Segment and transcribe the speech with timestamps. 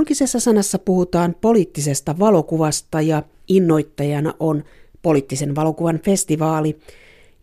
[0.00, 4.64] Julkisessa sanassa puhutaan poliittisesta valokuvasta ja innoittajana on
[5.02, 6.78] poliittisen valokuvan festivaali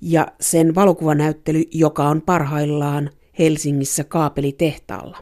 [0.01, 3.09] ja sen valokuvanäyttely, joka on parhaillaan
[3.39, 5.17] Helsingissä kaapelitehtaalla.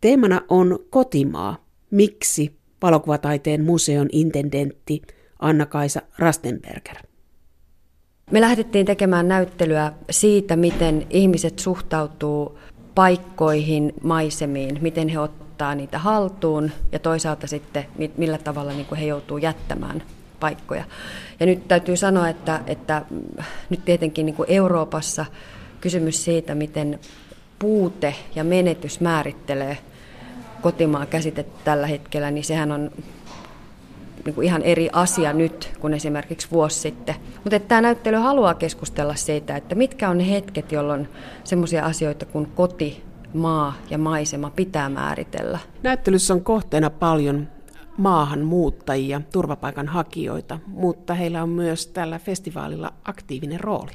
[0.00, 5.02] Teemana on kotimaa, miksi valokuvataiteen museon intendentti
[5.38, 6.96] Anna-Kaisa Rastenberger.
[8.30, 12.58] Me lähdettiin tekemään näyttelyä siitä, miten ihmiset suhtautuu
[12.94, 15.18] paikkoihin, maisemiin, miten he
[15.56, 20.02] ottaa niitä haltuun ja toisaalta sitten millä tavalla niin kuin he joutuu jättämään
[20.40, 20.84] paikkoja.
[21.40, 23.02] Ja nyt täytyy sanoa, että, että
[23.70, 25.26] nyt tietenkin niin kuin Euroopassa
[25.80, 26.98] kysymys siitä, miten
[27.58, 29.78] puute ja menetys määrittelee
[30.60, 32.90] kotimaan käsitettä tällä hetkellä, niin sehän on
[34.24, 37.14] niin kuin ihan eri asia nyt kuin esimerkiksi vuosi sitten.
[37.44, 41.08] Mutta tämä näyttely haluaa keskustella siitä, että mitkä on ne hetket, jolloin
[41.44, 45.58] sellaisia asioita kuin koti, maa ja maisema pitää määritellä.
[45.82, 47.48] Näyttelyssä on kohteena paljon
[47.96, 53.92] maahanmuuttajia, turvapaikanhakijoita, mutta heillä on myös tällä festivaalilla aktiivinen rooli.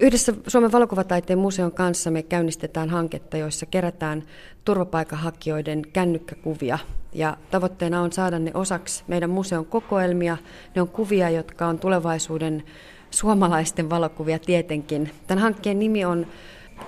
[0.00, 4.22] Yhdessä Suomen valokuvataiteen museon kanssa me käynnistetään hanketta, joissa kerätään
[4.64, 6.78] turvapaikanhakijoiden kännykkäkuvia.
[7.12, 10.36] Ja tavoitteena on saada ne osaksi meidän museon kokoelmia.
[10.74, 12.62] Ne on kuvia, jotka on tulevaisuuden
[13.10, 15.10] suomalaisten valokuvia tietenkin.
[15.26, 16.26] Tämän hankkeen nimi on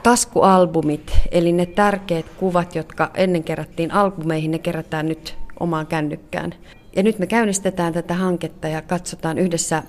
[0.03, 6.55] taskualbumit, eli ne tärkeät kuvat, jotka ennen kerättiin albumeihin, ne kerätään nyt omaan kännykkään.
[6.97, 9.83] Ja nyt me käynnistetään tätä hanketta ja katsotaan yhdessä,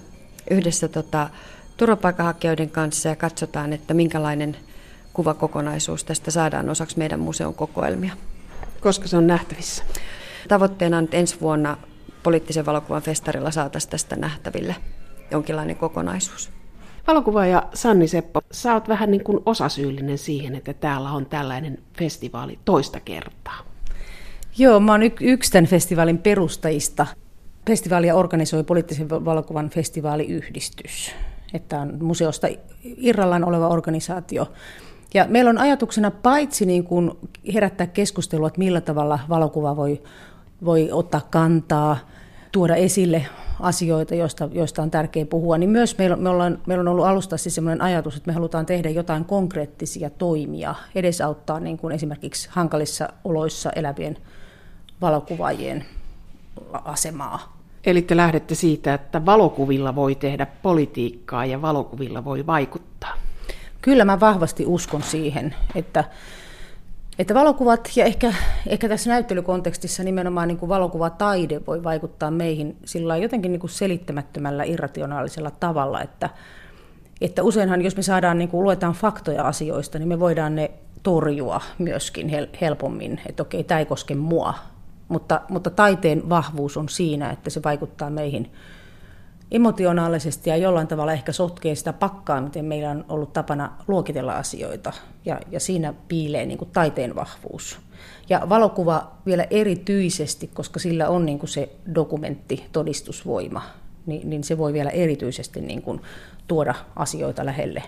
[0.49, 1.29] yhdessä tota,
[1.77, 4.57] turvapaikanhakijoiden kanssa ja katsotaan, että minkälainen
[5.13, 8.13] kuvakokonaisuus tästä saadaan osaksi meidän museon kokoelmia.
[8.81, 9.83] Koska se on nähtävissä?
[10.47, 11.77] Tavoitteena on, että ensi vuonna
[12.23, 14.75] poliittisen valokuvan festarilla saataisiin tästä nähtäville
[15.31, 16.49] jonkinlainen kokonaisuus.
[17.07, 22.59] Valokuvaaja Sanni Seppo, sä oot vähän niin kuin osasyyllinen siihen, että täällä on tällainen festivaali
[22.65, 23.57] toista kertaa.
[24.57, 27.07] Joo, mä oon y- yksi tämän festivaalin perustajista.
[27.67, 31.15] Festivaalia organisoi poliittisen valokuvan festivaaliyhdistys
[31.55, 32.47] että on museosta
[32.83, 34.51] irrallaan oleva organisaatio.
[35.13, 37.11] Ja meillä on ajatuksena paitsi niin kuin
[37.53, 40.01] herättää keskustelua, että millä tavalla valokuva voi,
[40.65, 41.97] voi ottaa kantaa,
[42.51, 43.25] tuoda esille
[43.59, 47.37] asioita, joista, joista on tärkeää puhua, niin myös meillä, me ollaan, meillä on ollut alusta
[47.37, 53.09] siis sellainen ajatus, että me halutaan tehdä jotain konkreettisia toimia, edesauttaa niin kuin esimerkiksi hankalissa
[53.23, 54.17] oloissa elävien
[55.01, 55.85] valokuvaajien
[56.73, 57.55] asemaa.
[57.85, 63.13] Eli te lähdette siitä, että valokuvilla voi tehdä politiikkaa ja valokuvilla voi vaikuttaa.
[63.81, 66.03] Kyllä mä vahvasti uskon siihen, että,
[67.19, 68.33] että valokuvat ja ehkä,
[68.67, 74.63] ehkä tässä näyttelykontekstissa nimenomaan niin kuin valokuvataide voi vaikuttaa meihin sillä jotenkin niin kuin selittämättömällä
[74.63, 76.29] irrationaalisella tavalla, että,
[77.21, 80.71] että useinhan jos me saadaan, niin kuin luetaan faktoja asioista, niin me voidaan ne
[81.03, 82.31] torjua myöskin
[82.61, 84.53] helpommin, että okei, tämä ei koske mua,
[85.07, 88.51] mutta, mutta taiteen vahvuus on siinä, että se vaikuttaa meihin
[89.55, 94.93] emotionaalisesti ja jollain tavalla ehkä sotkee sitä pakkaa, miten meillä on ollut tapana luokitella asioita.
[95.25, 97.79] Ja, ja siinä piilee niin kuin taiteen vahvuus.
[98.29, 103.61] Ja valokuva vielä erityisesti, koska sillä on niin kuin se dokumentti, todistusvoima,
[104.05, 106.01] niin, niin se voi vielä erityisesti niin kuin
[106.47, 107.83] tuoda asioita lähelle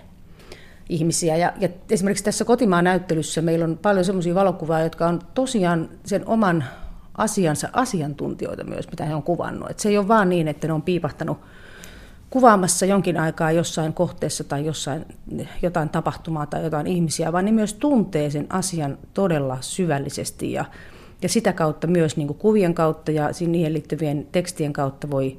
[0.88, 1.36] ihmisiä.
[1.36, 6.28] Ja, ja esimerkiksi tässä kotimaan näyttelyssä meillä on paljon sellaisia valokuvia, jotka on tosiaan sen
[6.28, 6.64] oman
[7.18, 9.70] asiansa asiantuntijoita myös, mitä he on kuvannut.
[9.70, 11.38] Et se ei ole vaan niin, että ne on piipahtanut
[12.30, 15.06] kuvaamassa jonkin aikaa jossain kohteessa tai jossain
[15.62, 20.64] jotain tapahtumaa tai jotain ihmisiä, vaan ne myös tuntee sen asian todella syvällisesti ja,
[21.22, 25.38] ja sitä kautta myös niin kuin kuvien kautta ja niihin liittyvien tekstien kautta voi,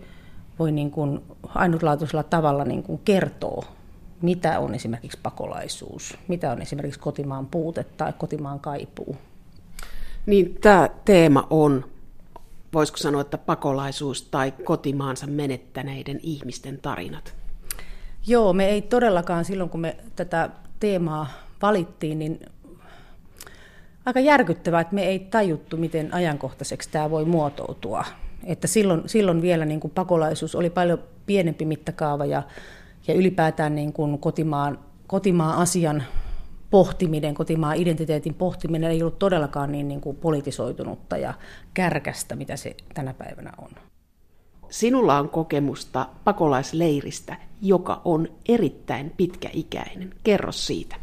[0.59, 3.65] voi niin kuin ainutlaatuisella tavalla niin kuin kertoa,
[4.21, 9.17] mitä on esimerkiksi pakolaisuus, mitä on esimerkiksi kotimaan puute tai kotimaan kaipuu.
[10.25, 11.85] Niin tämä teema on,
[12.73, 17.35] voisiko sanoa, että pakolaisuus tai kotimaansa menettäneiden ihmisten tarinat.
[18.27, 21.27] Joo, me ei todellakaan silloin, kun me tätä teemaa
[21.61, 22.39] valittiin, niin
[24.05, 28.05] aika järkyttävää, että me ei tajuttu, miten ajankohtaiseksi tämä voi muotoutua.
[28.43, 32.43] Että silloin, silloin vielä niin kuin pakolaisuus oli paljon pienempi mittakaava ja,
[33.07, 36.03] ja ylipäätään niin kuin kotimaan, kotimaan asian
[36.69, 41.33] pohtiminen, kotimaan identiteetin pohtiminen ei ollut todellakaan niin, niin kuin politisoitunutta ja
[41.73, 43.69] kärkästä, mitä se tänä päivänä on.
[44.69, 50.13] Sinulla on kokemusta pakolaisleiristä, joka on erittäin pitkäikäinen.
[50.23, 50.95] Kerro siitä.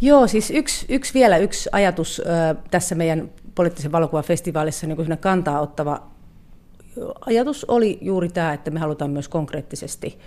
[0.00, 2.24] Joo, siis yksi, yksi vielä yksi ajatus ö,
[2.70, 6.02] tässä meidän poliittisen valokuvafestivaalissa niin kuin kantaa ottava
[7.26, 10.18] ajatus oli juuri tämä, että me halutaan myös konkreettisesti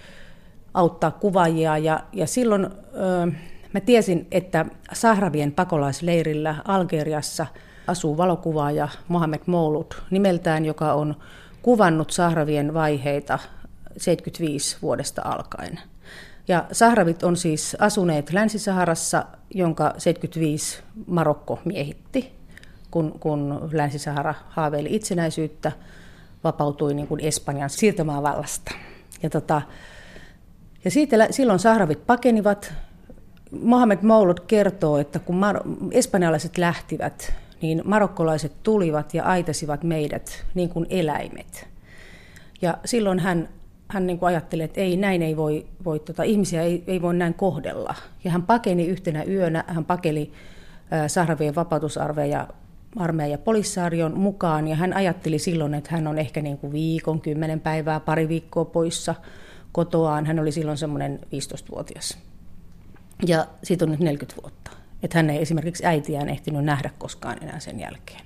[0.73, 2.65] auttaa kuvaajia ja, ja silloin...
[2.65, 3.31] Ö,
[3.73, 7.45] Mä tiesin, että Sahravien pakolaisleirillä Algeriassa
[7.87, 11.15] asuu valokuvaaja Mohamed Moulud nimeltään, joka on
[11.61, 13.39] kuvannut Sahravien vaiheita
[13.97, 15.79] 75 vuodesta alkaen.
[16.47, 22.35] Ja Sahravit on siis asuneet Länsi-Saharassa, jonka 75 Marokko miehitti,
[22.91, 25.71] kun, kun Länsi-Sahara haaveili itsenäisyyttä,
[26.43, 28.71] vapautui niin kuin Espanjan siirtomaavallasta.
[29.23, 29.61] Ja, tota,
[30.85, 32.73] ja siitä, silloin Sahravit pakenivat.
[33.51, 40.69] Mohamed Moulud kertoo, että kun mar- espanjalaiset lähtivät, niin marokkolaiset tulivat ja aitasivat meidät niin
[40.69, 41.67] kuin eläimet.
[42.61, 43.49] Ja silloin hän
[43.91, 47.13] hän niin kuin ajatteli, että ei, näin ei voi, voi tota, ihmisiä ei, ei voi
[47.13, 47.95] näin kohdella.
[48.23, 50.31] Ja hän pakeni yhtenä yönä, hän pakeli
[50.93, 52.47] äh, Sahravien vapautusarmeija
[52.95, 57.59] armeija Polissaarion mukaan, ja hän ajatteli silloin, että hän on ehkä niin kuin viikon, kymmenen
[57.59, 59.15] päivää, pari viikkoa poissa
[59.71, 60.25] kotoaan.
[60.25, 62.17] Hän oli silloin semmoinen 15-vuotias.
[63.25, 64.71] Ja siitä on nyt 40 vuotta.
[65.03, 68.25] Että hän ei esimerkiksi äitiään ehtinyt nähdä koskaan enää sen jälkeen.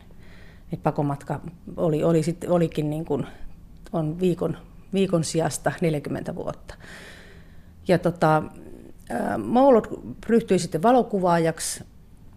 [0.74, 1.40] Et pakomatka
[1.78, 3.28] oli, oli sit, olikin niin kuin,
[3.94, 4.58] on viikon
[4.96, 6.76] viikon sijasta 40 vuotta.
[7.88, 8.44] Ja tota,
[9.46, 9.88] Moulot
[10.26, 11.84] ryhtyi sitten valokuvaajaksi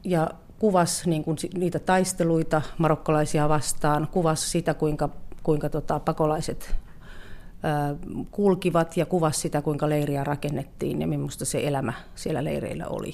[0.05, 5.09] ja kuvasi niin kuin niitä taisteluita marokkolaisia vastaan, kuvasi sitä, kuinka,
[5.43, 6.75] kuinka tota, pakolaiset
[8.31, 13.13] kulkivat ja kuvasi sitä, kuinka leiriä rakennettiin ja millaista se elämä siellä leireillä oli.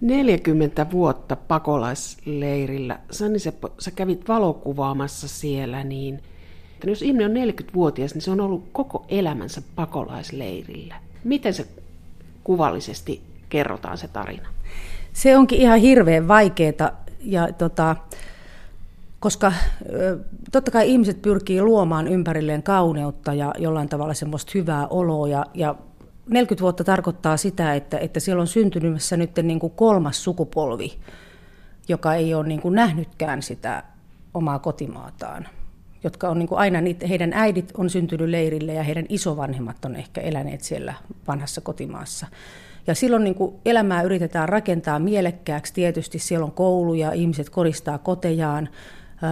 [0.00, 2.98] 40 vuotta pakolaisleirillä.
[3.10, 6.22] Sanni Seppo, sä kävit valokuvaamassa siellä, niin–
[6.76, 10.94] että jos ihminen on 40-vuotias, niin se on ollut koko elämänsä pakolaisleirillä.
[11.24, 11.66] Miten se
[12.44, 14.48] kuvallisesti kerrotaan se tarina?
[15.12, 16.90] Se onkin ihan hirveän vaikeaa,
[17.20, 17.96] ja tota,
[19.26, 19.52] koska
[20.52, 25.28] totta kai ihmiset pyrkii luomaan ympärilleen kauneutta ja jollain tavalla semmoista hyvää oloa.
[25.28, 25.74] Ja, ja
[26.30, 30.98] 40 vuotta tarkoittaa sitä, että, että siellä on syntynyt nyt niin kuin kolmas sukupolvi,
[31.88, 33.82] joka ei ole niin kuin nähnytkään sitä
[34.34, 35.48] omaa kotimaataan
[36.04, 39.96] jotka on niin kuin aina, niitä, heidän äidit on syntynyt leirille ja heidän isovanhemmat on
[39.96, 40.94] ehkä eläneet siellä
[41.28, 42.26] vanhassa kotimaassa.
[42.86, 45.74] Ja silloin niin kuin elämää yritetään rakentaa mielekkääksi.
[45.74, 48.68] Tietysti siellä on kouluja, ihmiset koristaa kotejaan,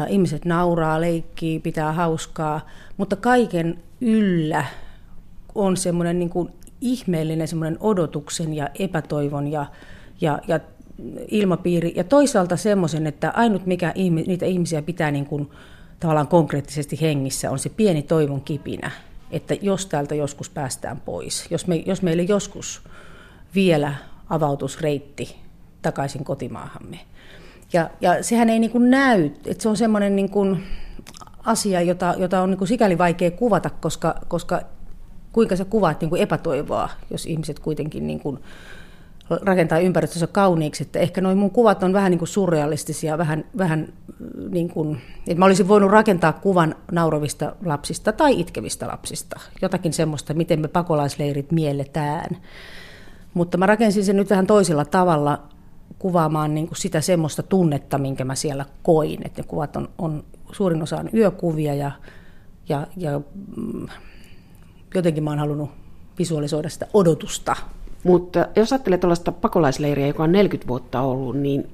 [0.08, 4.64] ihmiset nauraa, leikkii, pitää hauskaa, mutta kaiken yllä
[5.54, 6.48] on semmoinen niin kuin
[6.80, 9.66] ihmeellinen semmoinen odotuksen ja epätoivon ja,
[10.20, 10.60] ja, ja
[11.28, 11.92] ilmapiiri.
[11.96, 15.50] Ja toisaalta semmoisen, että ainut mikä ihmi, niitä ihmisiä pitää niin kuin
[16.00, 18.90] tavallaan konkreettisesti hengissä on se pieni toivon kipinä,
[19.30, 22.82] että jos täältä joskus päästään pois, jos, me, jos meille joskus
[23.54, 23.94] vielä
[24.30, 25.36] avautusreitti
[25.82, 27.00] takaisin kotimaahamme.
[27.72, 30.64] Ja, ja sehän ei niin kuin näy, että se on semmoinen niin kuin
[31.44, 34.60] asia, jota, jota on niin kuin sikäli vaikea kuvata, koska, koska
[35.32, 38.38] kuinka sä kuvaat niin kuin epätoivoa, jos ihmiset kuitenkin niin kuin
[39.42, 43.92] rakentaa ympäristössä kauniiksi, että ehkä noin mun kuvat on vähän niin kuin surrealistisia, vähän, vähän
[44.50, 50.34] niin kuin, että mä olisin voinut rakentaa kuvan naurovista lapsista tai itkevistä lapsista, jotakin semmoista,
[50.34, 52.36] miten me pakolaisleirit mielletään.
[53.34, 55.42] Mutta mä rakensin sen nyt vähän toisella tavalla
[56.04, 60.24] kuvaamaan niin kuin sitä semmoista tunnetta, minkä mä siellä koin, että ne kuvat on, on
[60.52, 61.92] suurin osa on yökuvia ja,
[62.68, 63.20] ja, ja
[63.56, 63.88] mm,
[64.94, 65.70] jotenkin mä oon halunnut
[66.18, 67.56] visualisoida sitä odotusta
[68.04, 71.68] mutta jos ajattelee tuollaista pakolaisleiriä, joka on 40 vuotta ollut, niin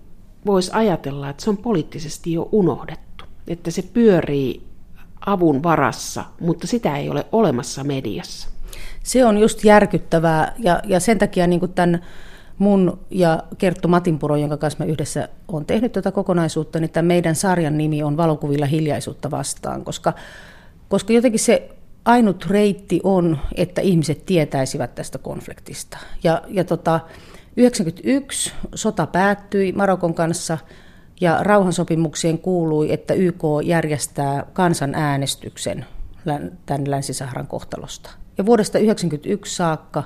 [0.47, 3.25] voisi ajatella, että se on poliittisesti jo unohdettu.
[3.49, 4.67] Että se pyörii
[5.27, 8.49] avun varassa, mutta sitä ei ole olemassa mediassa.
[9.03, 12.05] Se on just järkyttävää ja, ja sen takia niin kuin tämän
[12.61, 17.35] mun ja Kerttu Matinpuro, jonka kanssa mä yhdessä olen tehnyt tätä kokonaisuutta, niin tämän meidän
[17.35, 20.13] sarjan nimi on Valokuvilla hiljaisuutta vastaan, koska,
[20.89, 21.71] koska jotenkin se
[22.05, 25.99] ainut reitti on, että ihmiset tietäisivät tästä konfliktista.
[26.25, 27.01] Ja, ja tota,
[27.57, 30.59] 91 sota päättyi Marokon kanssa
[31.21, 35.85] ja rauhansopimukseen kuului, että YK järjestää kansanäänestyksen
[36.67, 38.11] tämän Länsi-Saharan kohtalosta.
[38.39, 40.05] Ja vuodesta 1991 saakka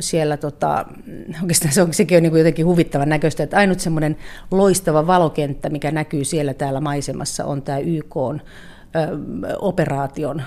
[0.00, 0.84] siellä tota,
[1.42, 4.16] oikeastaan se on, sekin on niin jotenkin huvittavan näköistä, että ainut semmoinen
[4.50, 8.16] loistava valokenttä, mikä näkyy siellä täällä maisemassa, on tämä YK
[9.58, 10.42] operaation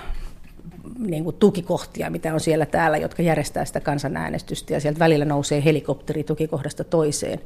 [0.98, 5.64] niin kuin tukikohtia, mitä on siellä täällä, jotka järjestää sitä kansanäänestystä, ja sieltä välillä nousee
[5.64, 7.40] helikopteri tukikohdasta toiseen.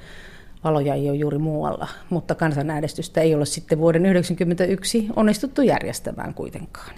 [0.65, 6.95] Valoja ei ole juuri muualla, mutta kansanäänestystä ei ole sitten vuoden 1991 onnistuttu järjestämään kuitenkaan.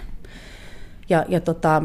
[1.08, 1.82] Ja, ja, tota,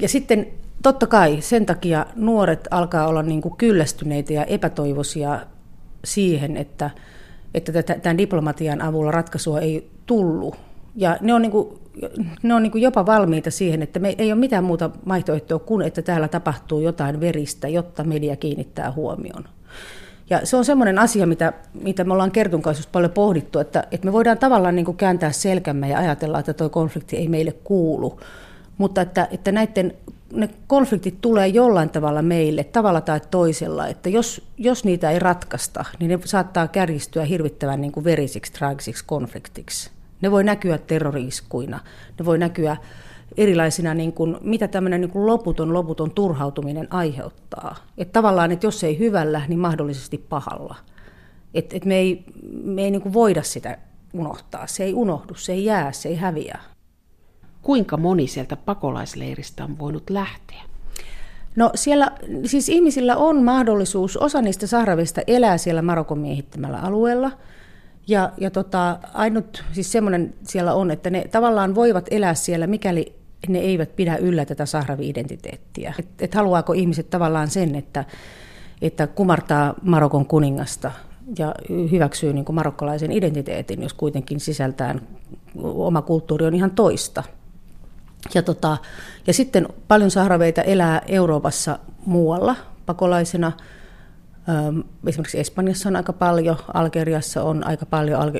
[0.00, 0.46] ja sitten
[0.82, 5.40] totta kai sen takia nuoret alkaa olla niin kuin kyllästyneitä ja epätoivoisia
[6.04, 6.90] siihen, että,
[7.54, 10.56] että tämän diplomatian avulla ratkaisua ei tullut.
[10.96, 11.68] Ja ne on, niin kuin,
[12.42, 15.86] ne on niin kuin jopa valmiita siihen, että me ei ole mitään muuta vaihtoehtoa kuin,
[15.86, 19.44] että täällä tapahtuu jotain veristä, jotta media kiinnittää huomion.
[20.30, 24.06] Ja se on semmoinen asia, mitä, mitä me ollaan Kertun kanssa paljon pohdittu, että, että
[24.06, 28.20] me voidaan tavallaan niin kuin kääntää selkämme ja ajatella, että tuo konflikti ei meille kuulu.
[28.78, 29.94] Mutta että, että näiden
[30.32, 35.84] ne konfliktit tulee jollain tavalla meille, tavalla tai toisella, että jos, jos niitä ei ratkaista,
[35.98, 39.90] niin ne saattaa kärjistyä hirvittävän niin kuin verisiksi, traagisiksi konfliktiksi.
[40.20, 41.80] Ne voi näkyä terroriiskuina,
[42.18, 42.76] ne voi näkyä
[43.36, 47.76] erilaisina, niin kuin, mitä tämmöinen niin kuin loputon, loputon turhautuminen aiheuttaa.
[47.98, 50.76] Että tavallaan, että jos ei hyvällä, niin mahdollisesti pahalla.
[51.54, 52.24] Että et me ei,
[52.62, 53.78] me ei niin kuin voida sitä
[54.12, 54.66] unohtaa.
[54.66, 56.58] Se ei unohdu, se ei jää, se ei häviä.
[57.68, 60.62] Kuinka moni sieltä pakolaisleiristä on voinut lähteä?
[61.56, 62.10] No siellä,
[62.44, 67.30] siis ihmisillä on mahdollisuus, osa niistä sahravista elää siellä Marokon miehittämällä alueella–
[68.08, 73.14] ja, ja tota, ainut siis semmoinen siellä on, että ne tavallaan voivat elää siellä, mikäli
[73.48, 75.94] ne eivät pidä yllä tätä sahravi-identiteettiä.
[75.98, 78.04] Et, et haluaako ihmiset tavallaan sen, että,
[78.82, 80.92] että kumartaa Marokon kuningasta
[81.38, 81.54] ja
[81.90, 85.00] hyväksyy niin marokkalaisen identiteetin, jos kuitenkin sisältään
[85.62, 87.22] oma kulttuuri on ihan toista.
[88.34, 88.76] Ja, tota,
[89.26, 92.56] ja sitten paljon sahraveita elää Euroopassa muualla
[92.86, 93.52] pakolaisena–
[95.06, 98.32] Esimerkiksi Espanjassa on aika paljon, Algeriassa on aika paljon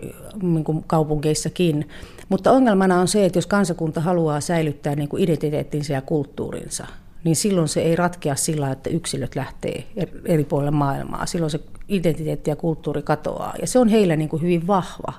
[0.42, 1.88] niin kuin kaupungeissakin.
[2.28, 6.86] Mutta ongelmana on se, että jos kansakunta haluaa säilyttää niin kuin identiteettinsä ja kulttuurinsa,
[7.24, 9.84] niin silloin se ei ratkea sillä, että yksilöt lähtee
[10.24, 11.26] eri puolille maailmaa.
[11.26, 13.54] Silloin se identiteetti ja kulttuuri katoaa.
[13.60, 15.12] Ja se on heillä niin kuin hyvin vahva.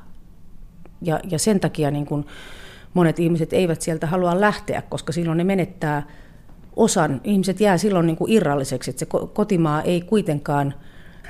[1.02, 2.26] Ja, ja sen takia niin kuin
[2.94, 6.08] monet ihmiset eivät sieltä halua lähteä, koska silloin ne menettää
[6.76, 10.74] osan, ihmiset jää silloin niin kuin irralliseksi, että se kotimaa ei kuitenkaan,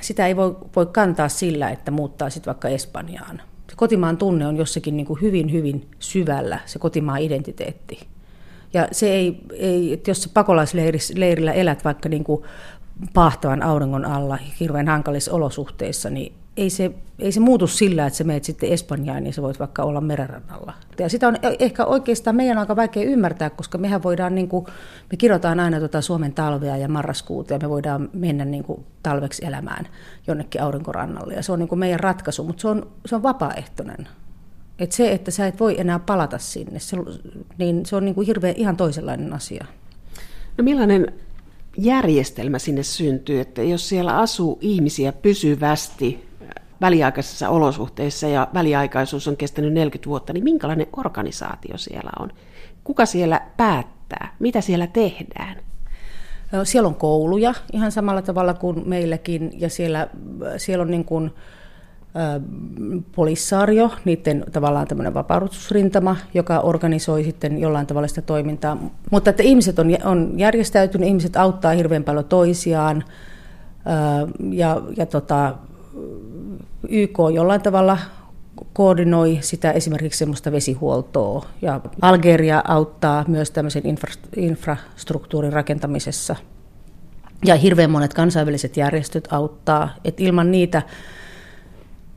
[0.02, 3.42] sitä ei voi, voi kantaa sillä, että muuttaa sitten vaikka Espanjaan.
[3.70, 8.00] Se kotimaan tunne on jossakin niin kuin hyvin, hyvin syvällä, se kotimaan identiteetti.
[8.74, 12.44] Ja se ei, ei että jos pakolaisleirillä elät vaikka niin kuin
[13.14, 18.24] pahtavan auringon alla hirveän hankalissa olosuhteissa, niin ei se, ei se muutu sillä, että sä
[18.24, 20.74] menet sitten Espanjaan, niin sä voit vaikka olla merenrannalla.
[21.00, 24.66] Ja sitä on e- ehkä oikeastaan meidän aika vaikea ymmärtää, koska mehän voidaan, niin kuin,
[25.12, 29.46] me kirjoitetaan aina tuota Suomen talvea ja marraskuuta, ja me voidaan mennä niin kuin talveksi
[29.46, 29.88] elämään
[30.28, 31.34] jonnekin aurinkorannalle.
[31.34, 34.08] Ja se on niin kuin meidän ratkaisu, mutta se on, se on vapaaehtoinen.
[34.80, 36.98] Et se, että sä et voi enää palata sinne, se,
[37.58, 39.66] niin se on niin kuin hirveän ihan toisenlainen asia.
[40.58, 41.14] No millainen
[41.78, 46.29] järjestelmä sinne syntyy, että jos siellä asuu ihmisiä pysyvästi
[46.82, 52.32] väliaikaisissa olosuhteissa ja väliaikaisuus on kestänyt 40 vuotta, niin minkälainen organisaatio siellä on?
[52.84, 54.36] Kuka siellä päättää?
[54.40, 55.58] Mitä siellä tehdään?
[56.64, 60.08] Siellä on kouluja ihan samalla tavalla kuin meilläkin ja siellä,
[60.58, 61.32] siellä on niin kuin,
[63.16, 68.78] polissaario, niiden tavallaan tämmöinen vapautusrintama, joka organisoi sitten jollain tavalla sitä toimintaa.
[69.12, 73.04] Mutta että ihmiset on, on järjestäytynyt, ihmiset auttaa hirveän paljon toisiaan
[74.52, 75.56] ja, ja tota,
[76.90, 77.98] YK jollain tavalla
[78.74, 86.36] koordinoi sitä esimerkiksi semmoista vesihuoltoa ja Algeria auttaa myös tämmöisen infra, infrastruktuurin rakentamisessa.
[87.46, 90.82] Ja hirveän monet kansainväliset järjestöt auttaa, että ilman niitä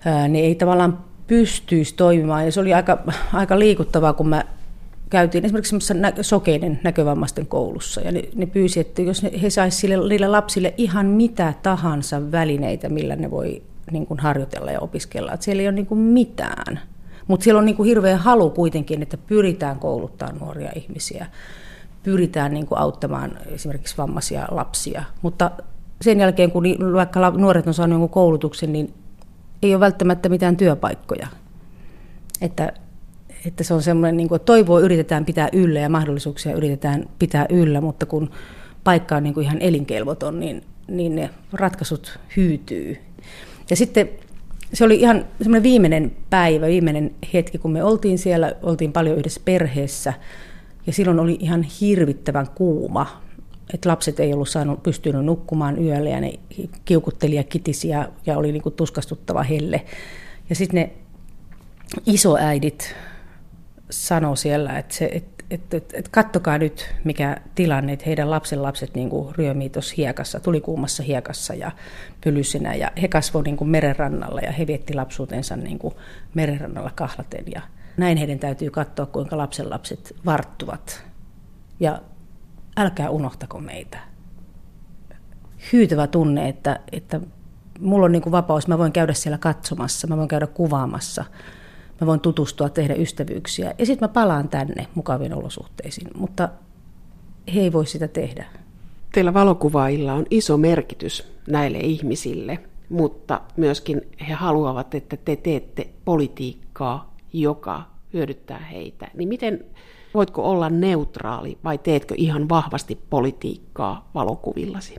[0.05, 2.45] ää, ne ei tavallaan pystyisi toimimaan.
[2.45, 2.99] Ja se oli aika,
[3.33, 4.45] aika liikuttavaa, kun mä
[5.11, 10.09] käytiin esimerkiksi nä- sokeiden näkövammaisten koulussa, ja ne, ne pyysi, että jos ne, he saisivat
[10.09, 15.33] niille lapsille ihan mitä tahansa välineitä, millä ne voi niin kuin harjoitella ja opiskella.
[15.33, 16.81] Että siellä ei ole niin kuin mitään.
[17.29, 21.27] Mutta siellä on niin kuin hirveä halu kuitenkin, että pyritään kouluttaa nuoria ihmisiä.
[22.03, 25.05] Pyritään niin kuin auttamaan esimerkiksi vammaisia lapsia.
[25.23, 25.51] Mutta
[26.01, 28.95] sen jälkeen, kun vaikka nuoret on saanut jonkun koulutuksen, niin
[29.63, 31.29] ei ole välttämättä mitään työpaikkoja.
[32.41, 32.73] Että,
[33.47, 37.47] että se on semmoinen, niin kuin, että toivoa yritetään pitää yllä ja mahdollisuuksia yritetään pitää
[37.51, 38.31] yllä, mutta kun
[38.85, 43.12] paikka on niin kuin ihan elinkelvoton, niin, niin ne ratkaisut hyytyy
[43.73, 44.09] ja sitten
[44.73, 49.41] se oli ihan semmoinen viimeinen päivä, viimeinen hetki, kun me oltiin siellä, oltiin paljon yhdessä
[49.45, 50.13] perheessä,
[50.87, 53.23] ja silloin oli ihan hirvittävän kuuma,
[53.75, 56.33] että lapset ei ollut saanut, pystynyt nukkumaan yöllä, ja ne
[56.85, 59.85] kiukutteli ja kitisi, ja, ja oli niin kuin tuskastuttava helle.
[60.51, 60.93] Ja sitten ne
[62.07, 62.95] isoäidit
[63.91, 68.63] sanoi siellä, että, se, että että, että, että kattokaa nyt, mikä tilanne, että heidän lapsen
[68.63, 71.73] lapset niin kuin ryömii tuossa hiekassa, tuli kuumassa hiekassa ja
[72.25, 75.95] pylysynä, ja he kasvoivat niin kuin merenrannalla, ja he vietti lapsuutensa niin kuin
[76.35, 77.61] merenrannalla kahlaten, ja
[77.97, 81.05] näin heidän täytyy katsoa, kuinka lapsen lapset varttuvat,
[81.81, 82.03] ja
[82.77, 83.99] älkää unohtako meitä.
[85.73, 87.21] Hyytävä tunne, että, että
[87.81, 91.25] mulla on niin kuin vapaus, mä voin käydä siellä katsomassa, mä voin käydä kuvaamassa,
[92.01, 93.75] mä voin tutustua, tehdä ystävyyksiä.
[93.79, 96.49] Ja sitten mä palaan tänne mukaviin olosuhteisiin, mutta
[97.55, 98.47] he ei voi sitä tehdä.
[99.13, 102.59] Teillä valokuvaajilla on iso merkitys näille ihmisille.
[102.89, 109.09] mutta myöskin he haluavat, että te teette politiikkaa, joka hyödyttää heitä.
[109.15, 109.65] Niin miten
[110.15, 114.95] voitko olla neutraali vai teetkö ihan vahvasti politiikkaa valokuvillasi?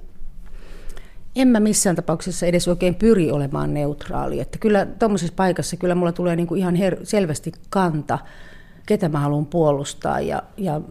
[1.35, 4.39] En mä missään tapauksessa edes oikein pyri olemaan neutraali.
[4.39, 8.19] Että kyllä tuommoisessa paikassa kyllä mulla tulee niinku ihan her- selvästi kanta,
[8.85, 10.19] ketä mä haluan puolustaa.
[10.19, 10.81] Ja, ja,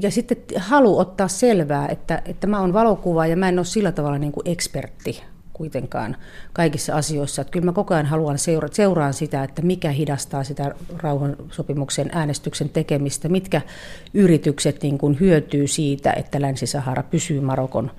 [0.00, 3.92] ja sitten halu ottaa selvää, että, että mä oon valokuva ja mä en ole sillä
[3.92, 6.16] tavalla niinku ekspertti kuitenkaan
[6.52, 7.42] kaikissa asioissa.
[7.42, 12.68] Että kyllä mä koko ajan haluan seura- seuraan sitä, että mikä hidastaa sitä rauhansopimuksen äänestyksen
[12.68, 13.60] tekemistä, mitkä
[14.14, 17.90] yritykset niin kuin hyötyy siitä, että Länsi-Sahara pysyy Marokon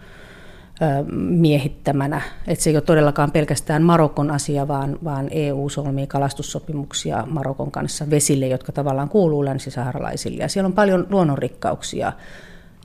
[1.16, 2.22] miehittämänä.
[2.48, 8.10] Että se ei ole todellakaan pelkästään Marokon asia, vaan, vaan EU solmii kalastussopimuksia Marokon kanssa
[8.10, 10.44] vesille, jotka tavallaan kuuluu länsisaharalaisille.
[10.44, 12.14] Ja siellä on paljon luonnonrikkauksia,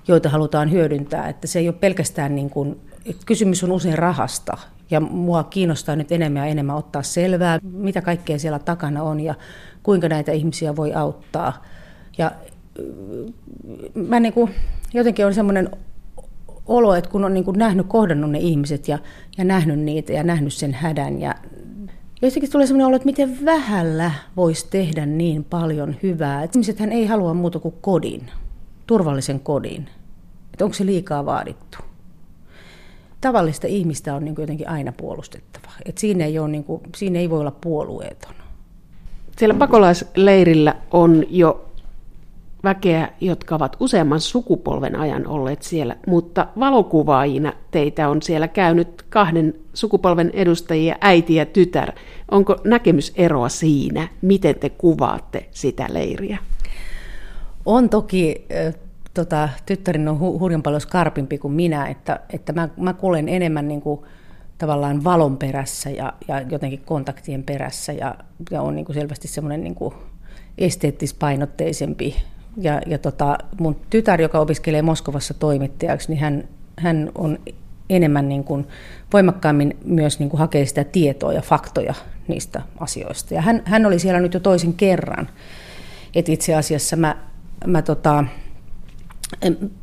[0.08, 1.28] joita halutaan hyödyntää.
[1.28, 2.80] Että se ei ole pelkästään niin kuin,
[3.26, 4.58] kysymys on usein rahasta.
[4.90, 9.34] Ja mua kiinnostaa nyt enemmän ja enemmän ottaa selvää, mitä kaikkea siellä takana on ja
[9.82, 11.64] kuinka näitä ihmisiä voi auttaa.
[12.18, 12.32] Ja
[13.94, 14.54] mä niin kuin,
[14.94, 15.70] jotenkin on semmoinen
[16.66, 18.99] olo, että kun on niin kuin nähnyt, kohdannut ne ihmiset ja,
[19.38, 21.35] ja nähnyt niitä ja nähnyt sen hädän ja
[22.23, 26.42] Joistakin tulee sellainen olo, että miten vähällä voisi tehdä niin paljon hyvää.
[26.42, 28.31] Että ihmisethän ei halua muuta kuin kodin,
[28.87, 29.88] turvallisen kodin.
[30.52, 31.78] Että onko se liikaa vaadittu?
[33.21, 35.73] Tavallista ihmistä on niin kuin jotenkin aina puolustettava.
[35.85, 38.35] Että siinä, ei ole niin kuin, siinä ei voi olla puolueeton.
[39.38, 41.72] Siellä pakolaisleirillä on jo
[42.64, 49.54] väkeä, jotka ovat useamman sukupolven ajan olleet siellä, mutta valokuvaajina teitä on siellä käynyt kahden
[49.75, 51.92] sukupolven edustajia, äiti ja tytär.
[52.31, 56.38] Onko näkemyseroa siinä, miten te kuvaatte sitä leiriä?
[57.66, 58.47] On toki,
[59.14, 63.69] tota, tyttärin on hu- hurjan paljon skarpimpi kuin minä, että, että mä, mä kuulen enemmän
[63.69, 64.00] niin kuin,
[64.59, 68.14] tavallaan valon perässä ja, ja jotenkin kontaktien perässä ja,
[68.50, 69.95] ja on niin kuin selvästi semmoinen niin kuin
[70.59, 72.16] esteettispainotteisempi
[72.57, 77.38] ja, ja tota, mun tytär, joka opiskelee Moskovassa toimittajaksi, niin hän, hän on
[77.91, 78.67] enemmän niin kuin,
[79.12, 81.95] voimakkaammin myös niin kuin hakee sitä tietoa ja faktoja
[82.29, 83.35] niistä asioista.
[83.35, 85.29] Ja hän, hän oli siellä nyt jo toisen kerran.
[86.15, 87.17] Et itse asiassa mä,
[87.67, 88.25] mä tota,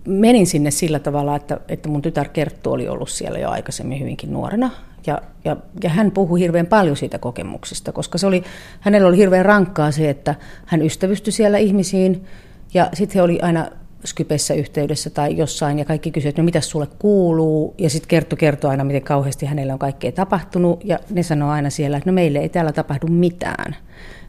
[0.06, 4.34] menin sinne sillä tavalla, että, että mun tytär Kerttu oli ollut siellä jo aikaisemmin hyvinkin
[4.34, 4.72] nuorena.
[5.08, 8.44] Ja, ja, ja hän puhui hirveän paljon siitä kokemuksesta, koska se oli,
[8.80, 12.26] hänellä oli hirveän rankkaa se, että hän ystävystyi siellä ihmisiin,
[12.74, 13.70] ja sitten he oli aina
[14.06, 17.76] Skypessä yhteydessä tai jossain ja kaikki kysyivät, että no mitä sulle kuuluu.
[17.78, 20.86] Ja sitten Kerttu kertoo aina, miten kauheasti hänellä on kaikkea tapahtunut.
[20.86, 23.76] Ja ne sanoo aina siellä, että no meille ei täällä tapahdu mitään.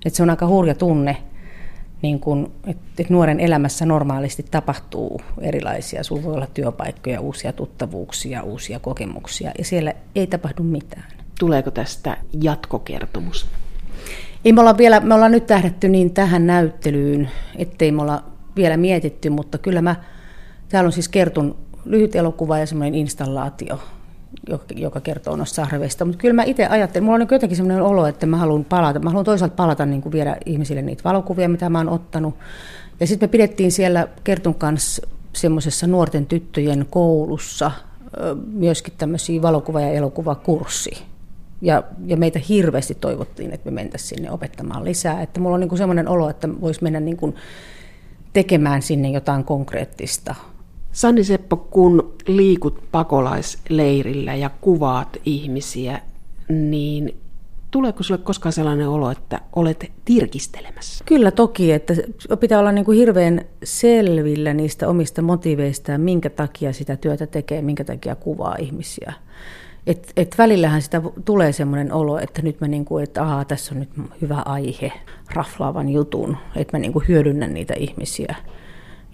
[0.06, 1.16] Että se on aika hurja tunne,
[2.02, 6.04] niin kun, että, että nuoren elämässä normaalisti tapahtuu erilaisia.
[6.04, 11.12] Sulla voi olla työpaikkoja, uusia tuttavuuksia, uusia kokemuksia ja siellä ei tapahdu mitään.
[11.38, 13.46] Tuleeko tästä jatkokertomus?
[14.44, 18.76] Ei me olla vielä, me ollaan nyt tähdätty niin tähän näyttelyyn, ettei me olla vielä
[18.76, 19.96] mietitty, mutta kyllä mä,
[20.68, 23.80] täällä on siis kertun lyhyt elokuva ja semmoinen installaatio,
[24.76, 26.04] joka kertoo noista sarveista.
[26.04, 29.00] Mutta kyllä mä itse ajattelin, mulla on niin jotenkin semmoinen olo, että mä haluan palata.
[29.00, 32.34] Mä haluan toisaalta palata niin kuin viedä ihmisille niitä valokuvia, mitä mä oon ottanut.
[33.00, 37.70] Ja sitten me pidettiin siellä Kertun kanssa semmoisessa nuorten tyttöjen koulussa
[38.52, 40.90] myöskin tämmöisiä valokuva- ja elokuvakurssi
[41.60, 45.22] ja, ja meitä hirveästi toivottiin, että me mentäisiin sinne opettamaan lisää.
[45.22, 47.34] Että mulla on niin semmoinen olo, että voisi mennä niin kuin
[48.32, 50.34] tekemään sinne jotain konkreettista.
[50.92, 56.00] Sanni Seppo, kun liikut pakolaisleirillä ja kuvaat ihmisiä,
[56.48, 57.20] niin
[57.70, 61.04] tuleeko sinulle koskaan sellainen olo, että olet tirkistelemässä?
[61.04, 61.94] Kyllä toki, että
[62.40, 67.62] pitää olla niin kuin hirveän selvillä niistä omista motiveista ja minkä takia sitä työtä tekee,
[67.62, 69.12] minkä takia kuvaa ihmisiä.
[69.86, 73.80] Et, et välillähän sitä tulee semmoinen olo, että nyt mä niinku, että aha, tässä on
[73.80, 73.90] nyt
[74.20, 74.92] hyvä aihe,
[75.34, 78.34] raflaavan jutun, että mä niinku hyödynnän niitä ihmisiä.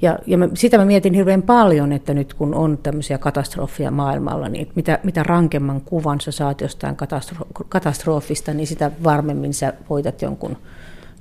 [0.03, 4.49] Ja, ja mä, sitä mä mietin hirveän paljon, että nyt kun on tämmöisiä katastrofia maailmalla,
[4.49, 10.23] niin mitä, mitä rankemman kuvan sä saat jostain katastro- katastrofista, niin sitä varmemmin sä voitat
[10.23, 10.57] jonkun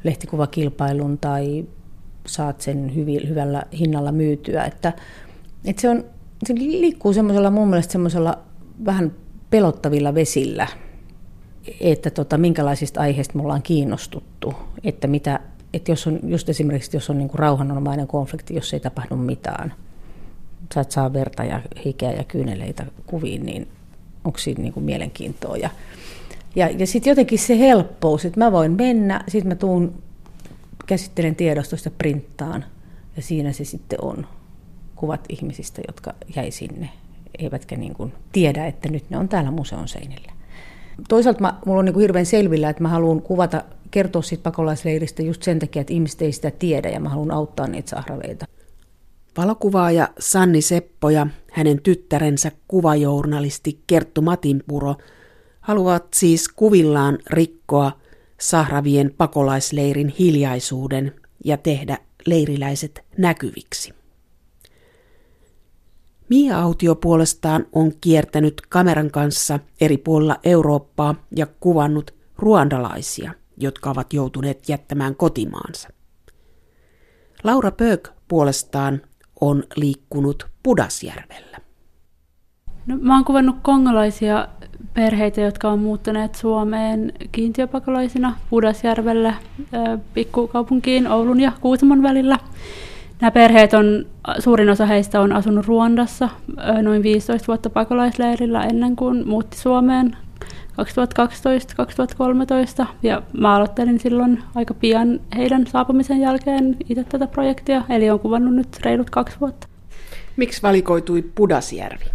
[0.03, 1.65] lehtikuvakilpailun tai
[2.27, 4.63] saat sen hyvi, hyvällä hinnalla myytyä.
[4.63, 4.93] Että,
[5.65, 6.03] että se, on,
[6.45, 8.37] se liikkuu semmoisella mun mielestä semmoisella
[8.85, 9.11] vähän
[9.49, 10.67] pelottavilla vesillä,
[11.79, 14.53] että tota, minkälaisista aiheista me ollaan kiinnostuttu,
[14.83, 15.39] että mitä,
[15.73, 19.73] että jos on, just esimerkiksi jos on niin kuin rauhanomainen konflikti, jos ei tapahdu mitään,
[20.73, 23.67] sä et saa verta ja hikeä ja kyyneleitä kuviin, niin
[24.23, 25.57] onko siinä niin kuin mielenkiintoa.
[25.57, 25.69] Ja,
[26.55, 29.93] ja, ja sitten jotenkin se helppous, että mä voin mennä, sitten mä tuun,
[30.85, 32.65] käsittelen tiedostosta printtaan
[33.15, 34.27] ja siinä se sitten on
[34.95, 36.89] kuvat ihmisistä, jotka jäi sinne
[37.39, 40.31] eivätkä niin kuin tiedä, että nyt ne on täällä museon seinillä.
[41.09, 45.23] Toisaalta mä, mulla on niin kuin hirveän selvillä, että mä haluan kuvata, kertoa siitä pakolaisleiristä
[45.23, 48.45] just sen takia, että ihmiset ei sitä tiedä ja mä haluan auttaa niitä sahraveita.
[49.37, 54.95] Valokuvaaja Sanni Seppo ja hänen tyttärensä kuvajournalisti Kerttu Matinpuro
[55.61, 57.91] haluavat siis kuvillaan rikkoa
[58.39, 61.13] Sahravien pakolaisleirin hiljaisuuden
[61.45, 63.93] ja tehdä leiriläiset näkyviksi.
[66.29, 74.13] Mia Autio puolestaan on kiertänyt kameran kanssa eri puolilla Eurooppaa ja kuvannut ruandalaisia, jotka ovat
[74.13, 75.89] joutuneet jättämään kotimaansa.
[77.43, 79.01] Laura Pöök puolestaan
[79.41, 81.57] on liikkunut Pudasjärvellä.
[82.87, 84.47] No, mä oon kuvannut kongolaisia
[84.93, 89.33] perheitä, jotka on muuttaneet Suomeen kiintiöpakolaisina Pudasjärvellä
[90.13, 92.39] pikkukaupunkiin Oulun ja Kuusamon välillä.
[93.21, 94.05] Nämä perheet on,
[94.39, 96.29] suurin osa heistä on asunut Ruandassa
[96.81, 100.17] noin 15 vuotta pakolaisleirillä ennen kuin muutti Suomeen
[102.83, 108.19] 2012-2013 ja mä aloittelin silloin aika pian heidän saapumisen jälkeen itse tätä projektia, eli olen
[108.19, 109.67] kuvannut nyt reilut kaksi vuotta.
[110.37, 112.05] Miksi valikoitui Pudasjärvi?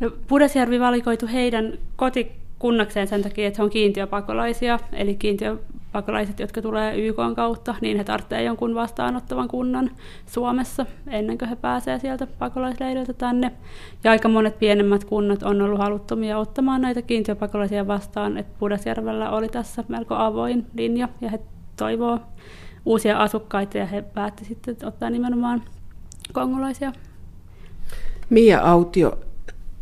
[0.00, 5.14] No, Pudasjärvi valikoitu heidän kotikunnakseen sen takia, että he on kiintiöpakolaisia, eli
[5.96, 9.90] kiintiöpakolaiset, jotka tulee YK kautta, niin he tarvitsevat jonkun vastaanottavan kunnan
[10.26, 13.52] Suomessa ennen kuin he pääsevät sieltä pakolaisleiriltä tänne.
[14.04, 19.48] Ja aika monet pienemmät kunnat on ollut haluttomia ottamaan näitä kiintiöpakolaisia vastaan, että Pudasjärvellä oli
[19.48, 21.40] tässä melko avoin linja, ja he
[21.76, 22.18] toivoo
[22.84, 25.62] uusia asukkaita, ja he päätti sitten ottaa nimenomaan
[26.32, 26.92] kongolaisia.
[28.30, 29.18] Mia Autio,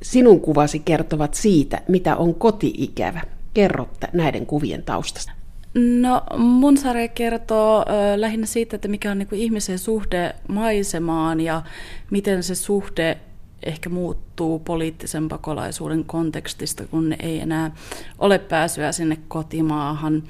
[0.03, 3.21] sinun kuvasi kertovat siitä, mitä on kotiikävä.
[3.55, 5.44] Kerro näiden kuvien taustasta.
[5.75, 7.85] No mun sarja kertoo
[8.17, 11.63] lähinnä siitä, että mikä on niin kuin ihmisen suhde maisemaan ja
[12.11, 13.19] miten se suhde
[13.63, 17.71] ehkä muuttuu poliittisen pakolaisuuden kontekstista, kun ei enää
[18.19, 20.23] ole pääsyä sinne kotimaahan.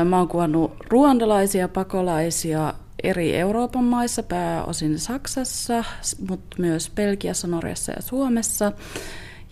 [0.00, 5.84] Ö, mä oon kuvannut ruandalaisia pakolaisia eri Euroopan maissa, pääosin Saksassa,
[6.28, 8.72] mutta myös Belgiassa, Norjassa ja Suomessa.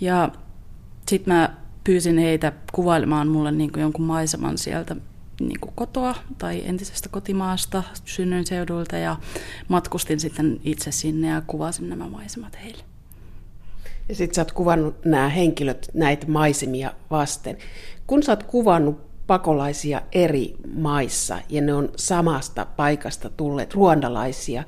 [0.00, 0.28] Ja
[1.08, 1.54] sitten mä
[1.88, 4.96] pyysin heitä kuvailemaan mulle niin kuin jonkun maiseman sieltä
[5.40, 9.16] niin kuin kotoa tai entisestä kotimaasta, synnyin seudulta ja
[9.68, 12.82] matkustin sitten itse sinne ja kuvasin nämä maisemat heille.
[14.08, 17.58] Ja sitten sä oot kuvannut nämä henkilöt näitä maisemia vasten.
[18.06, 24.64] Kun sä oot kuvannut pakolaisia eri maissa ja ne on samasta paikasta tulleet ruandalaisia,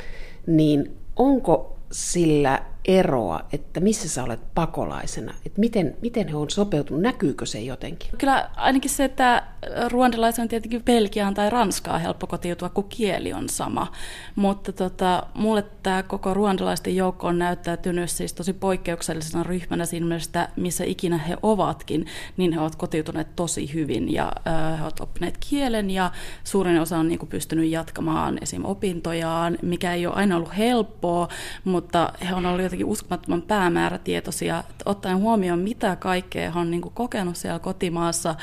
[0.46, 7.02] niin onko sillä eroa, että missä sä olet pakolaisena, että miten, miten he on sopeutunut,
[7.02, 8.10] näkyykö se jotenkin?
[8.18, 9.42] Kyllä ainakin se, että
[9.88, 13.92] ruandalaisen on tietenkin Belgiaan tai Ranskaan helppo kotiutua, kun kieli on sama.
[14.36, 20.48] Mutta tota, mulle tämä koko ruandalaisten joukko on näyttäytynyt siis tosi poikkeuksellisena ryhmänä siinä mielessä,
[20.56, 25.38] missä ikinä he ovatkin, niin he ovat kotiutuneet tosi hyvin ja äh, he ovat oppineet
[25.50, 26.10] kielen ja
[26.44, 28.64] suurin osa on niin kuin, pystynyt jatkamaan esim.
[28.64, 31.28] opintojaan, mikä ei ole aina ollut helppoa,
[31.64, 36.94] mutta he on ollut jotenkin uskomattoman päämäärätietoisia, ottaen huomioon, mitä kaikkea he on niin kuin,
[36.94, 38.34] kokenut siellä kotimaassa,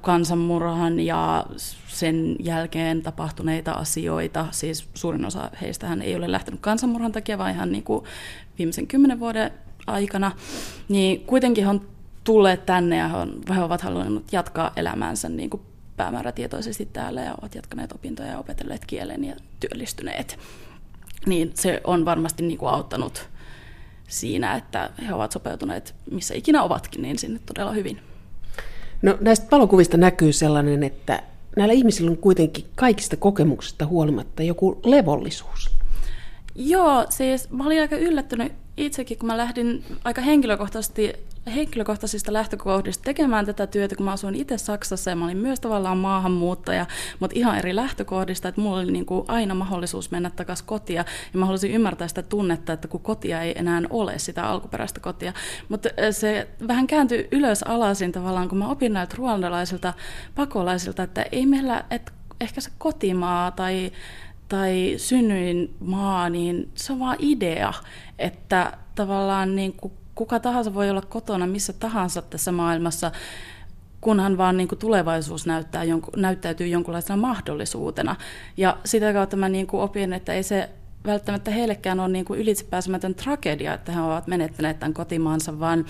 [0.00, 1.46] kansanmurhan ja
[1.88, 4.46] sen jälkeen tapahtuneita asioita.
[4.50, 8.04] Siis suurin osa heistähän ei ole lähtenyt kansanmurhan takia, vaan ihan niin kuin
[8.58, 9.50] viimeisen kymmenen vuoden
[9.86, 10.32] aikana.
[10.88, 11.86] Niin kuitenkin he on
[12.24, 15.62] tulleet tänne ja he, on, he ovat halunneet jatkaa elämäänsä niin kuin
[15.96, 20.38] päämäärätietoisesti täällä ja ovat jatkaneet opintoja ja opetelleet kielen ja työllistyneet.
[21.26, 23.28] Niin se on varmasti niin kuin auttanut
[24.08, 28.13] siinä, että he ovat sopeutuneet missä ikinä ovatkin, niin sinne todella hyvin.
[29.04, 31.22] No näistä valokuvista näkyy sellainen, että
[31.56, 35.70] näillä ihmisillä on kuitenkin kaikista kokemuksista huolimatta joku levollisuus.
[36.54, 41.12] Joo, siis mä olin aika yllättynyt itsekin, kun mä lähdin aika henkilökohtaisesti
[41.54, 45.98] henkilökohtaisista lähtökohdista tekemään tätä työtä, kun mä asuin itse Saksassa ja mä olin myös tavallaan
[45.98, 46.86] maahanmuuttaja,
[47.20, 51.38] mutta ihan eri lähtökohdista, että mulla oli niin kuin aina mahdollisuus mennä takaisin kotia ja
[51.38, 55.32] mä halusin ymmärtää sitä tunnetta, että kun kotia ei enää ole, sitä alkuperäistä kotia.
[55.68, 59.94] Mutta se vähän kääntyi ylös alasin tavallaan, kun mä opin näiltä ruandalaisilta
[60.34, 63.92] pakolaisilta, että ei meillä, että ehkä se kotimaa tai
[64.48, 67.72] tai synnyin maa, niin se on vaan idea,
[68.18, 73.12] että tavallaan niin kuin kuka tahansa voi olla kotona missä tahansa tässä maailmassa,
[74.00, 75.82] kunhan vaan niin kuin tulevaisuus näyttää
[76.16, 78.16] näyttäytyy jonkunlaisena mahdollisuutena.
[78.56, 80.70] Ja sitä kautta mä niin kuin opin, että ei se
[81.06, 85.84] välttämättä heillekään ole niin kuin ylitsepääsemätön tragedia, että he ovat menettäneet tämän kotimaansa, vaan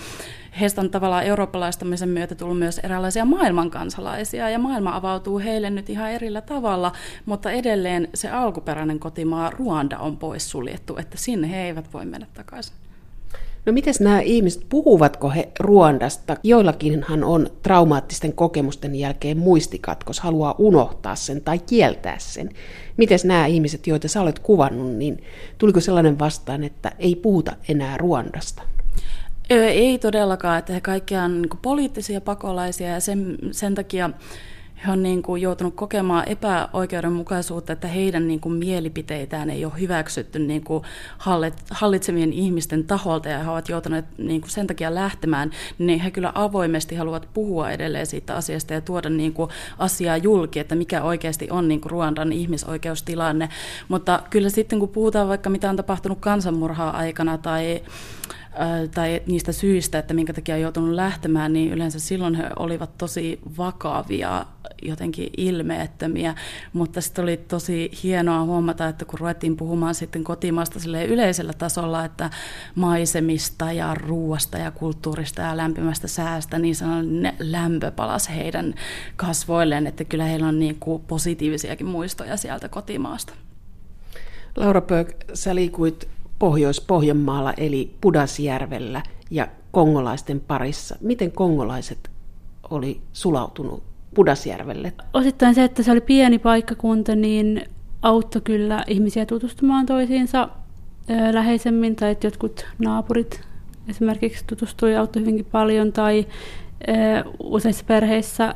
[0.59, 6.11] heistä on tavallaan eurooppalaistamisen myötä tullut myös eräänlaisia maailmankansalaisia, ja maailma avautuu heille nyt ihan
[6.11, 6.91] erillä tavalla,
[7.25, 12.84] mutta edelleen se alkuperäinen kotimaa Ruanda on poissuljettu, että sinne he eivät voi mennä takaisin.
[13.65, 16.37] No miten nämä ihmiset, puhuvatko he Ruandasta?
[16.43, 22.49] Joillakinhan on traumaattisten kokemusten jälkeen muistikatkos, haluaa unohtaa sen tai kieltää sen.
[22.97, 25.23] Miten nämä ihmiset, joita sä olet kuvannut, niin
[25.57, 28.61] tuliko sellainen vastaan, että ei puhuta enää Ruandasta?
[29.49, 34.09] Ei todellakaan, että he kaikki on niin poliittisia pakolaisia ja sen, sen takia
[34.85, 40.39] he on niin kuin joutunut kokemaan epäoikeudenmukaisuutta, että heidän niin kuin mielipiteitään ei ole hyväksytty
[40.39, 40.83] niin kuin
[41.71, 46.31] hallitsemien ihmisten taholta ja he ovat joutuneet niin kuin sen takia lähtemään, niin he kyllä
[46.35, 51.47] avoimesti haluavat puhua edelleen siitä asiasta ja tuoda niin kuin asiaa julki, että mikä oikeasti
[51.51, 53.49] on niin kuin Ruandan ihmisoikeustilanne.
[53.87, 57.81] Mutta kyllä sitten kun puhutaan vaikka mitä on tapahtunut kansanmurhaa aikana tai
[58.93, 63.39] tai niistä syistä, että minkä takia on joutunut lähtemään, niin yleensä silloin he olivat tosi
[63.57, 64.45] vakavia,
[64.81, 66.35] jotenkin ilmeettömiä,
[66.73, 72.29] mutta sitten oli tosi hienoa huomata, että kun ruvettiin puhumaan sitten kotimaasta yleisellä tasolla, että
[72.75, 78.73] maisemista ja ruuasta ja kulttuurista ja lämpimästä säästä, niin sellainen lämpö palasi heidän
[79.15, 83.33] kasvoilleen, että kyllä heillä on niin kuin positiivisiakin muistoja sieltä kotimaasta.
[84.55, 90.95] Laura Pöök, sä liikuit Pohjois-Pohjanmaalla eli Pudasjärvellä ja kongolaisten parissa.
[91.01, 92.11] Miten kongolaiset
[92.69, 93.83] oli sulautunut
[94.15, 94.93] Pudasjärvelle?
[95.13, 97.65] Osittain se, että se oli pieni paikkakunta, niin
[98.01, 100.49] auttoi kyllä ihmisiä tutustumaan toisiinsa
[101.31, 103.41] läheisemmin, tai että jotkut naapurit
[103.89, 106.27] esimerkiksi tutustui auttoi hyvinkin paljon, tai
[107.43, 108.55] useissa perheissä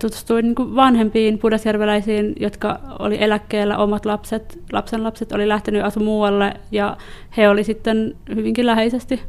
[0.00, 6.00] tutustuin niin kuin vanhempiin pudasjärveläisiin, jotka oli eläkkeellä, omat lapset, lapsen lapset oli lähtenyt asu
[6.00, 6.96] muualle ja
[7.36, 9.20] he oli sitten hyvinkin läheisesti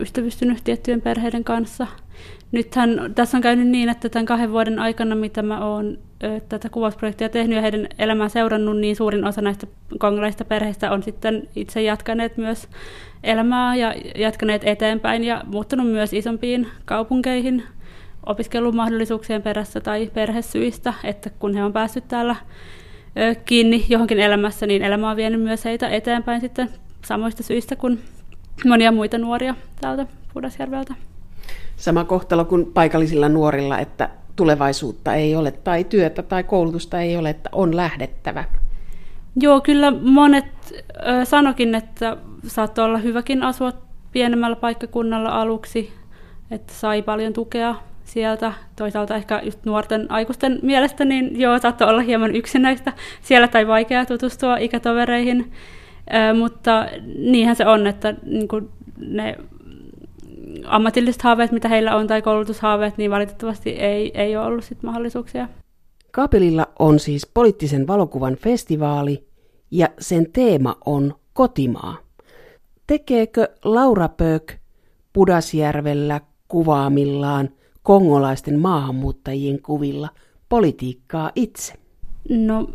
[0.00, 1.86] ystävystynyt tiettyjen perheiden kanssa.
[2.52, 5.98] Nythän tässä on käynyt niin, että tämän kahden vuoden aikana, mitä mä oon
[6.48, 9.66] tätä kuvausprojektia tehnyt ja heidän elämää seurannut, niin suurin osa näistä
[9.98, 12.68] kongolaisista perheistä on sitten itse jatkaneet myös
[13.24, 17.62] elämää ja jatkaneet eteenpäin ja muuttunut myös isompiin kaupunkeihin–
[18.26, 22.36] opiskelumahdollisuuksien perässä tai perhesyistä, että kun he on päässyt täällä
[23.44, 26.70] kiinni johonkin elämässä, niin elämä on vienyt myös heitä eteenpäin sitten
[27.04, 28.00] samoista syistä kuin
[28.64, 30.94] monia muita nuoria täältä Pudasjärveltä.
[31.76, 37.30] Sama kohtalo kuin paikallisilla nuorilla, että tulevaisuutta ei ole tai työtä tai koulutusta ei ole,
[37.30, 38.44] että on lähdettävä.
[39.40, 43.72] Joo, kyllä monet ö, sanokin, että saattoi olla hyväkin asua
[44.12, 45.92] pienemmällä paikkakunnalla aluksi,
[46.50, 47.74] että sai paljon tukea
[48.14, 48.52] sieltä.
[48.76, 54.06] Toisaalta ehkä just nuorten aikuisten mielestä, niin joo, saattoi olla hieman yksinäistä siellä tai vaikea
[54.06, 55.52] tutustua ikätovereihin.
[56.14, 59.36] Ö, mutta niinhän se on, että niin kuin ne
[60.64, 65.48] ammatilliset haaveet, mitä heillä on, tai koulutushaaveet, niin valitettavasti ei, ei ole ollut sit mahdollisuuksia.
[66.10, 69.24] Kaapelilla on siis poliittisen valokuvan festivaali,
[69.70, 71.96] ja sen teema on kotimaa.
[72.86, 74.52] Tekeekö Laura Pöök
[75.12, 77.48] Pudasjärvellä kuvaamillaan–
[77.84, 80.08] kongolaisten maahanmuuttajien kuvilla
[80.48, 81.74] politiikkaa itse?
[82.28, 82.68] No,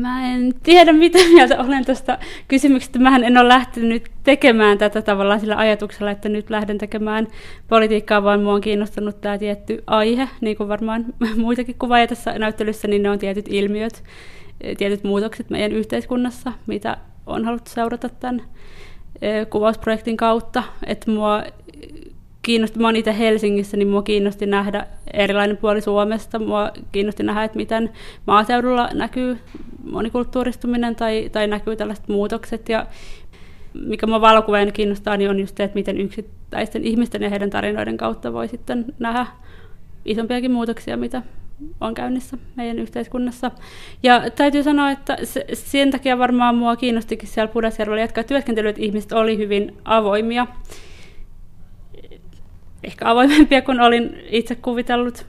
[0.00, 2.18] mä en tiedä, mitä mieltä olen tästä
[2.48, 2.98] kysymyksestä.
[2.98, 7.26] Mähän en ole lähtenyt tekemään tätä tavallaan sillä ajatuksella, että nyt lähden tekemään
[7.68, 11.04] politiikkaa, vaan mua on kiinnostanut tämä tietty aihe, niin kuin varmaan
[11.36, 14.02] muitakin kuvaajia tässä näyttelyssä, niin ne on tietyt ilmiöt,
[14.78, 16.96] tietyt muutokset meidän yhteiskunnassa, mitä
[17.26, 18.42] on haluttu seurata tämän
[19.50, 20.62] kuvausprojektin kautta.
[20.86, 21.42] Että mua
[22.46, 26.38] kiinnosti, mä itse Helsingissä, niin mua kiinnosti nähdä erilainen puoli Suomesta.
[26.38, 27.90] Mua kiinnosti nähdä, että miten
[28.26, 29.38] maaseudulla näkyy
[29.84, 32.68] monikulttuuristuminen tai, tai näkyy tällaiset muutokset.
[32.68, 32.86] Ja
[33.74, 37.96] mikä mua valokuvien kiinnostaa, niin on just se, että miten yksittäisten ihmisten ja heidän tarinoiden
[37.96, 39.26] kautta voi sitten nähdä
[40.04, 41.22] isompiakin muutoksia, mitä
[41.80, 43.50] on käynnissä meidän yhteiskunnassa.
[44.02, 48.82] Ja täytyy sanoa, että se, sen takia varmaan mua kiinnostikin siellä Pudasjärvellä jatkaa työskentelyä, että
[48.82, 50.46] ihmiset oli hyvin avoimia
[52.84, 55.26] ehkä avoimempia kuin olin itse kuvitellut,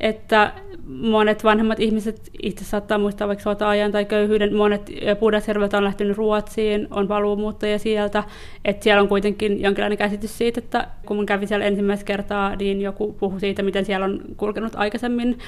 [0.00, 0.52] että
[0.86, 4.56] monet vanhemmat ihmiset itse saattaa muistaa vaikka sota-ajan tai köyhyyden.
[4.56, 8.24] Monet Pudasjärveltä on lähtenyt Ruotsiin, on paluumuuttajia sieltä.
[8.64, 13.12] Että siellä on kuitenkin jonkinlainen käsitys siitä, että kun kävin siellä ensimmäistä kertaa, niin joku
[13.12, 15.38] puhui siitä, miten siellä on kulkenut aikaisemmin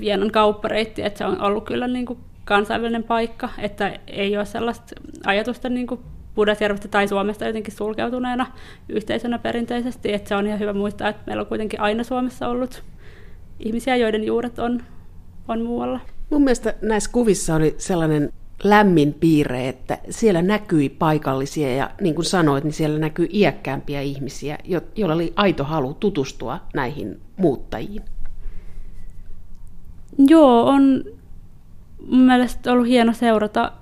[0.00, 1.02] Vienan kauppareitti.
[1.02, 4.94] Että se on ollut kyllä niin kuin kansainvälinen paikka, että ei ole sellaista
[5.26, 6.00] ajatusta niin kuin
[6.34, 8.46] Pudasjärvestä tai Suomesta jotenkin sulkeutuneena
[8.88, 10.12] yhteisönä perinteisesti.
[10.12, 12.82] Että se on ihan hyvä muistaa, että meillä on kuitenkin aina Suomessa ollut
[13.60, 14.82] ihmisiä, joiden juuret on,
[15.48, 16.00] on muualla.
[16.30, 18.32] Mun mielestä näissä kuvissa oli sellainen
[18.64, 24.58] lämmin piirre, että siellä näkyi paikallisia ja niin kuin sanoit, niin siellä näkyy iäkkäämpiä ihmisiä,
[24.96, 28.02] joilla oli aito halu tutustua näihin muuttajiin.
[30.18, 31.04] Joo, on
[32.06, 33.72] mun mielestä ollut hieno seurata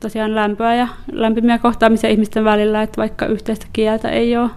[0.00, 4.50] tosiaan lämpöä ja lämpimiä kohtaamisia ihmisten välillä, että vaikka yhteistä kieltä ei ole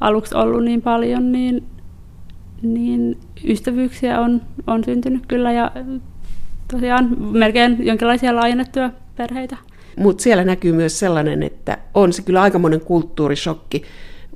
[0.00, 1.64] aluksi ollut niin paljon, niin,
[2.62, 5.72] niin ystävyyksiä on, on syntynyt kyllä ja
[6.72, 9.56] tosiaan melkein jonkinlaisia laajennettuja perheitä.
[9.96, 13.82] Mutta siellä näkyy myös sellainen, että on se kyllä aikamoinen kulttuurishokki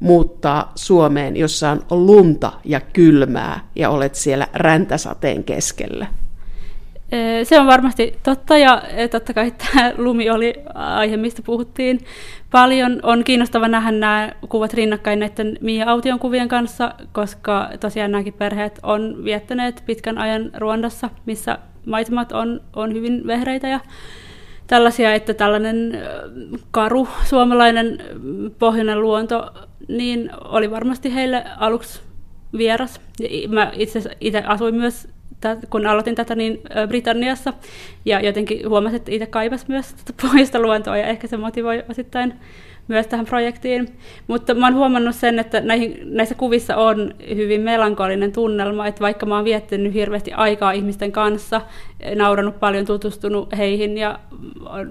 [0.00, 6.06] muuttaa Suomeen, jossa on lunta ja kylmää ja olet siellä räntäsateen keskellä.
[7.44, 12.00] Se on varmasti totta ja totta kai tämä lumi oli aihe, mistä puhuttiin
[12.50, 13.00] paljon.
[13.02, 18.78] On kiinnostava nähdä nämä kuvat rinnakkain näiden Mia Aution kuvien kanssa, koska tosiaan nämäkin perheet
[18.82, 23.80] on viettäneet pitkän ajan Ruandassa, missä maisemat on, on hyvin vehreitä ja
[24.66, 26.02] tällaisia, että tällainen
[26.70, 27.98] karu suomalainen
[28.58, 29.52] pohjoinen luonto
[29.88, 32.00] niin oli varmasti heille aluksi
[32.58, 33.00] vieras.
[33.48, 35.08] Mä itse, itse asuin myös
[35.70, 37.52] kun aloitin tätä niin Britanniassa,
[38.04, 42.34] ja jotenkin huomasin, että itse kaipas myös pohjoista luontoa, ja ehkä se motivoi osittain
[42.88, 43.88] myös tähän projektiin.
[44.26, 49.26] Mutta mä oon huomannut sen, että näihin, näissä kuvissa on hyvin melankolinen tunnelma, että vaikka
[49.26, 51.60] mä oon viettänyt hirveästi aikaa ihmisten kanssa,
[52.14, 54.18] nauranut paljon, tutustunut heihin ja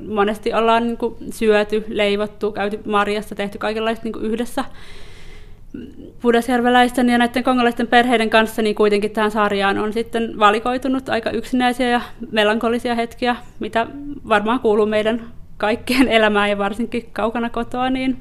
[0.08, 4.66] monesti ollaan niin kuin syöty, leivottu, käyty marjassa, tehty kaikenlaista niin kuin yhdessä,
[6.22, 11.90] pudasjärveläisten ja näiden kongolaisten perheiden kanssa, niin kuitenkin tähän sarjaan on sitten valikoitunut aika yksinäisiä
[11.90, 13.88] ja melankolisia hetkiä, mitä
[14.30, 15.22] varmaan kuuluu meidän
[15.58, 18.18] kaikkien elämään ja varsinkin kaukana kotoa, niin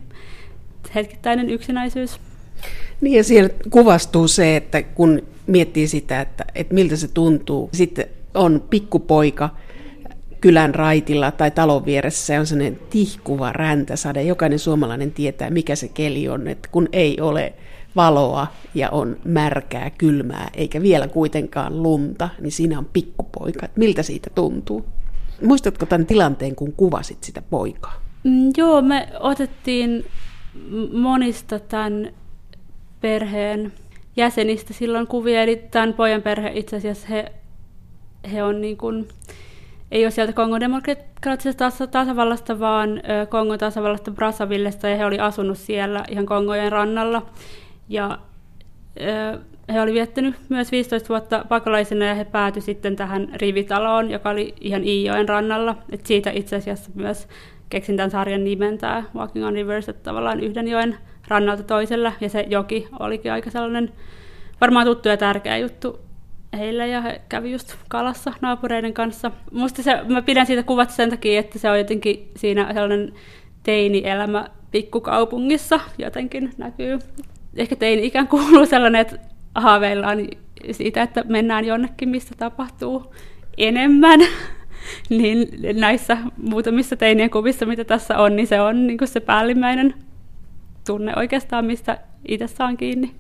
[0.94, 2.20] hetkittäinen yksinäisyys.
[3.00, 8.06] Niin ja siellä kuvastuu se, että kun miettii sitä, että, että miltä se tuntuu, sitten
[8.34, 9.50] on pikkupoika,
[10.44, 14.22] kylän raitilla tai talon vieressä on sellainen tihkuva räntäsade.
[14.22, 17.52] Jokainen suomalainen tietää, mikä se keli on, että kun ei ole
[17.96, 23.64] valoa ja on märkää, kylmää, eikä vielä kuitenkaan lunta, niin siinä on pikkupoika.
[23.64, 24.84] Että miltä siitä tuntuu?
[25.42, 28.02] Muistatko tämän tilanteen, kun kuvasit sitä poikaa?
[28.24, 30.04] Mm, joo, me otettiin
[30.92, 32.12] monista tämän
[33.00, 33.72] perheen
[34.16, 37.32] jäsenistä silloin kuvia, eli tämän pojan perhe itse asiassa he,
[38.32, 39.08] he on niin kuin,
[39.90, 46.04] ei ole sieltä Kongon demokraattisesta tasavallasta, vaan Kongon tasavallasta Brazzavillesta, ja he oli asunut siellä
[46.10, 47.26] ihan Kongojen rannalla.
[47.88, 48.18] Ja
[49.72, 54.54] he oli viettänyt myös 15 vuotta pakolaisena, ja he päätyi sitten tähän rivitaloon, joka oli
[54.60, 55.76] ihan Iijoen rannalla.
[55.90, 57.28] Et siitä itse asiassa myös
[57.70, 60.96] keksin tämän sarjan nimen, tämä Walking on Rivers, että tavallaan yhden joen
[61.28, 63.92] rannalta toiselle, ja se joki olikin aika sellainen
[64.60, 66.03] varmaan tuttu ja tärkeä juttu
[66.56, 69.30] heille ja he kävi just kalassa naapureiden kanssa.
[69.52, 73.12] Musta se, mä pidän siitä kuvat sen takia, että se on jotenkin siinä sellainen
[73.62, 76.98] teini-elämä pikkukaupungissa jotenkin näkyy.
[77.56, 79.18] Ehkä teini-ikään kuuluu sellainen, että
[79.54, 80.18] haaveillaan
[80.70, 83.14] siitä, että mennään jonnekin, missä tapahtuu
[83.58, 84.20] enemmän.
[85.10, 85.48] niin
[85.80, 89.94] näissä muutamissa teinien kuvissa, mitä tässä on, niin se on niin se päällimmäinen
[90.86, 93.14] tunne oikeastaan, mistä itse saan kiinni.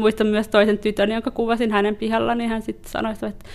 [0.00, 3.48] Muistan myös toisen tytön, jonka kuvasin hänen pihalla, niin hän sitten sanoi, että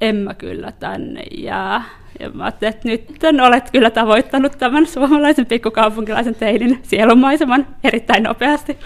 [0.00, 1.84] en mä kyllä tänne jää.
[2.20, 8.76] Ja mä ajattelin, että nyt olet kyllä tavoittanut tämän suomalaisen pikkukaupunkilaisen teinin sielunmaiseman erittäin nopeasti.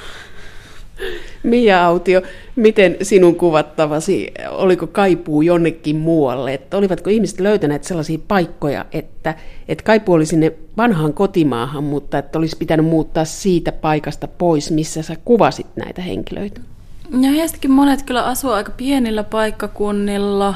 [1.43, 2.23] Mia Autio,
[2.57, 6.55] miten sinun kuvattavasi, oliko kaipuu jonnekin muualle?
[6.55, 9.35] Että olivatko ihmiset löytäneet sellaisia paikkoja, että,
[9.69, 15.03] että kaipuu oli sinne vanhaan kotimaahan, mutta että olisi pitänyt muuttaa siitä paikasta pois, missä
[15.03, 16.61] sä kuvasit näitä henkilöitä?
[17.11, 20.55] Ja heistäkin monet kyllä asuu aika pienillä paikkakunnilla,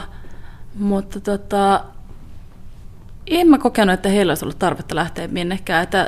[0.75, 1.85] mutta tota,
[3.27, 5.83] en mä kokenut, että heillä olisi ollut tarvetta lähteä minnekään.
[5.83, 6.07] Että, ö,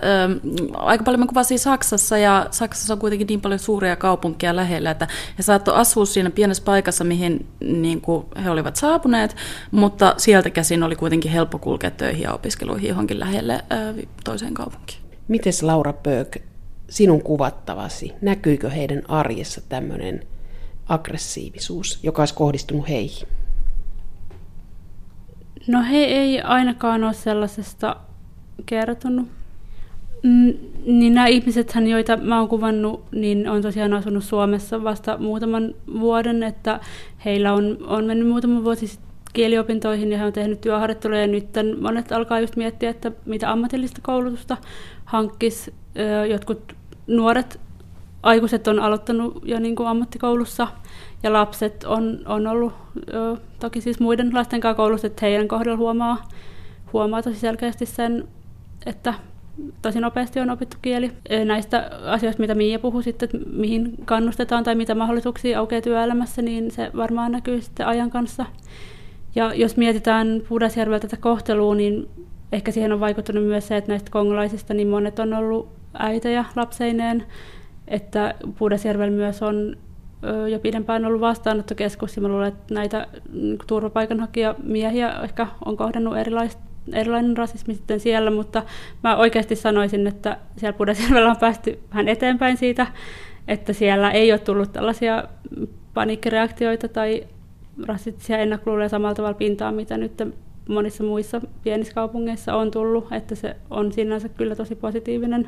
[0.74, 5.08] aika paljon mä kuvasin Saksassa ja Saksassa on kuitenkin niin paljon suuria kaupunkia lähellä, että
[5.38, 9.36] he saattoi asua siinä pienessä paikassa, mihin niin kuin he olivat saapuneet,
[9.70, 15.00] mutta sieltä käsin oli kuitenkin helppo kulkea töihin ja opiskeluihin johonkin lähelle ö, toiseen kaupunkiin.
[15.28, 16.36] Miten Laura Pöök,
[16.90, 20.20] sinun kuvattavasi, näkyykö heidän arjessa tämmöinen
[20.88, 23.28] aggressiivisuus, joka olisi kohdistunut heihin?
[25.66, 27.96] No he ei ainakaan ole sellaisesta
[28.66, 29.28] kertonut.
[30.22, 30.54] Mm,
[30.86, 36.42] niin nämä ihmiset, joita mä oon kuvannut, niin on tosiaan asunut Suomessa vasta muutaman vuoden,
[36.42, 36.80] että
[37.24, 38.98] heillä on, on mennyt muutama vuosi
[39.32, 41.46] kieliopintoihin ja he on tehnyt työharjoitteluja ja nyt
[41.80, 44.56] monet alkaa just miettiä, että mitä ammatillista koulutusta
[45.04, 45.70] hankkis.
[46.30, 46.74] Jotkut
[47.10, 47.60] nuoret
[48.22, 50.68] aikuiset on aloittanut jo niin kuin ammattikoulussa
[51.22, 52.72] ja lapset on, on ollut
[53.12, 56.28] jo, toki siis muiden lasten kanssa koulussa, että heidän kohdalla huomaa,
[56.92, 58.28] huomaa tosi selkeästi sen,
[58.86, 59.14] että
[59.82, 61.12] tosi nopeasti on opittu kieli.
[61.44, 66.70] Näistä asioista, mitä Miia puhui sitten, että mihin kannustetaan tai mitä mahdollisuuksia aukeaa työelämässä, niin
[66.70, 68.46] se varmaan näkyy sitten ajan kanssa.
[69.34, 72.08] Ja jos mietitään Pudasjärvellä tätä kohtelua, niin
[72.52, 77.24] ehkä siihen on vaikuttanut myös se, että näistä kongolaisista niin monet on ollut äitejä lapseineen,
[77.88, 79.76] että Puudasjärvellä myös on
[80.50, 86.62] jo pidempään ollut vastaanottokeskus, ja mä luulen, että näitä niin turvapaikanhakijamiehiä ehkä on kohdannut erilaista
[86.92, 88.62] erilainen rasismi sitten siellä, mutta
[89.04, 92.86] mä oikeasti sanoisin, että siellä Pudasjärvellä on päästy vähän eteenpäin siitä,
[93.48, 95.24] että siellä ei ole tullut tällaisia
[95.94, 97.26] paniikkireaktioita tai
[97.86, 100.22] rasistisia ennakkoluuloja samalla tavalla pintaan, mitä nyt
[100.68, 105.46] monissa muissa pienissä kaupungeissa on tullut, että se on sinänsä kyllä tosi positiivinen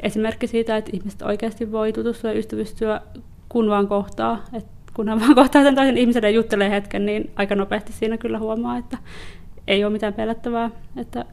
[0.00, 3.00] esimerkki siitä, että ihmiset oikeasti voi tutustua ja ystävystyä,
[3.48, 4.44] kun vaan kohtaa.
[4.52, 8.38] Et kunhan vaan kohtaa sen toisen ihmisen ja juttelee hetken, niin aika nopeasti siinä kyllä
[8.38, 8.98] huomaa, että
[9.66, 11.24] ei ole mitään pelättävää, että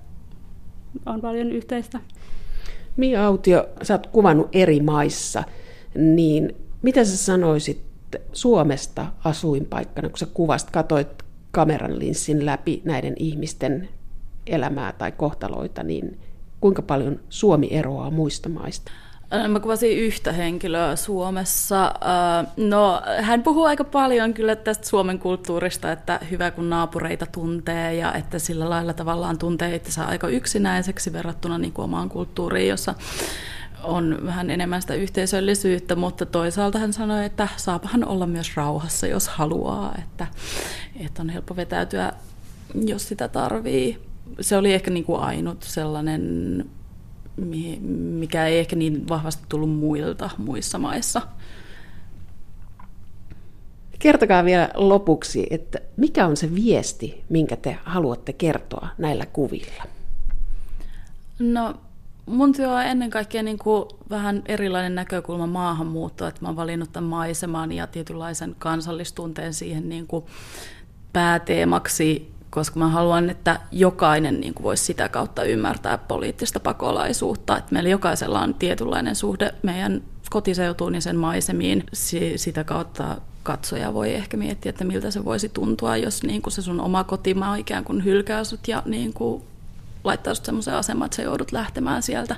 [1.06, 2.00] on paljon yhteistä.
[2.98, 5.44] Mia Autio, sä oot kuvannut eri maissa,
[5.96, 7.82] niin mitä sä sanoisit
[8.34, 11.08] Suomesta asuinpaikkana, kun sä kuvast, katoit
[11.52, 13.90] kameran linssin läpi näiden ihmisten
[14.48, 16.20] elämää tai kohtaloita, niin
[16.66, 18.92] kuinka paljon Suomi eroaa muista maista?
[19.48, 21.94] Mä kuvasin yhtä henkilöä Suomessa.
[22.58, 28.14] No, hän puhuu aika paljon kyllä tästä Suomen kulttuurista, että hyvä kun naapureita tuntee ja
[28.14, 32.96] että sillä lailla tavallaan tuntee itsensä aika yksinäiseksi verrattuna niin kuin omaan kulttuuriin, jossa
[33.84, 39.28] on vähän enemmän sitä yhteisöllisyyttä, mutta toisaalta hän sanoi, että saapahan olla myös rauhassa, jos
[39.28, 40.28] haluaa, että,
[41.00, 42.12] että on helppo vetäytyä,
[42.86, 44.05] jos sitä tarvii.
[44.42, 46.66] Se oli ehkä niin kuin ainut sellainen
[47.92, 51.22] mikä ei ehkä niin vahvasti tullut muilta muissa maissa.
[54.00, 59.84] Kertokaa vielä lopuksi, että mikä on se viesti, minkä te haluatte kertoa näillä kuvilla?
[61.40, 61.74] No,
[62.26, 66.92] mun työ on ennen kaikkea niin kuin vähän erilainen näkökulma maahanmuuttoa, että mä oon valinnut
[66.92, 70.26] tämän maiseman ja tietynlaisen kansallistunteen siihen niin kuin
[71.14, 77.58] pääteemaksi koska mä haluan, että jokainen niin kuin voisi sitä kautta ymmärtää poliittista pakolaisuutta.
[77.58, 81.84] Että meillä jokaisella on tietynlainen suhde meidän kotiseutuun ja sen maisemiin.
[82.36, 86.62] Sitä kautta katsoja voi ehkä miettiä, että miltä se voisi tuntua, jos niin kuin se
[86.62, 89.44] sun oma kotimaa ikään kuin hylkää sut ja niin kuin
[90.04, 92.36] laittaa sut semmoiseen asemaan, että sä joudut lähtemään sieltä.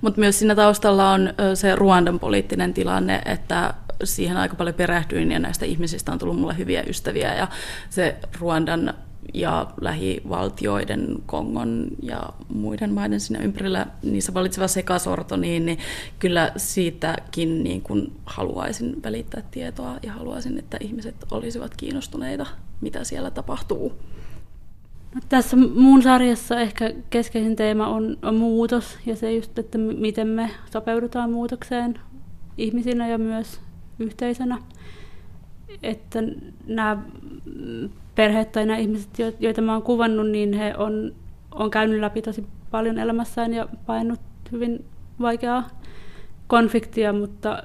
[0.00, 5.38] Mutta myös siinä taustalla on se Ruandan poliittinen tilanne, että siihen aika paljon perehdyin ja
[5.38, 7.48] näistä ihmisistä on tullut mulle hyviä ystäviä ja
[7.90, 8.94] se Ruandan
[9.34, 12.22] ja lähivaltioiden, Kongon ja
[12.54, 15.78] muiden maiden siinä ympärillä, niissä valitseva sekasorto, niin, niin
[16.18, 22.46] kyllä siitäkin niin kuin haluaisin välittää tietoa ja haluaisin, että ihmiset olisivat kiinnostuneita,
[22.80, 23.92] mitä siellä tapahtuu.
[25.14, 30.28] No, tässä muun sarjassa ehkä keskeisin teema on, on muutos ja se just, että miten
[30.28, 32.00] me sopeudutaan muutokseen
[32.58, 33.60] ihmisinä ja myös
[33.98, 34.58] yhteisönä.
[35.82, 36.18] Että
[36.66, 37.02] nämä
[38.20, 39.10] perheet tai nämä ihmiset,
[39.40, 41.14] joita mä oon kuvannut, niin he on,
[41.54, 44.20] on käynyt läpi tosi paljon elämässään ja painut
[44.52, 44.84] hyvin
[45.20, 45.68] vaikeaa
[46.46, 47.62] konfliktia, mutta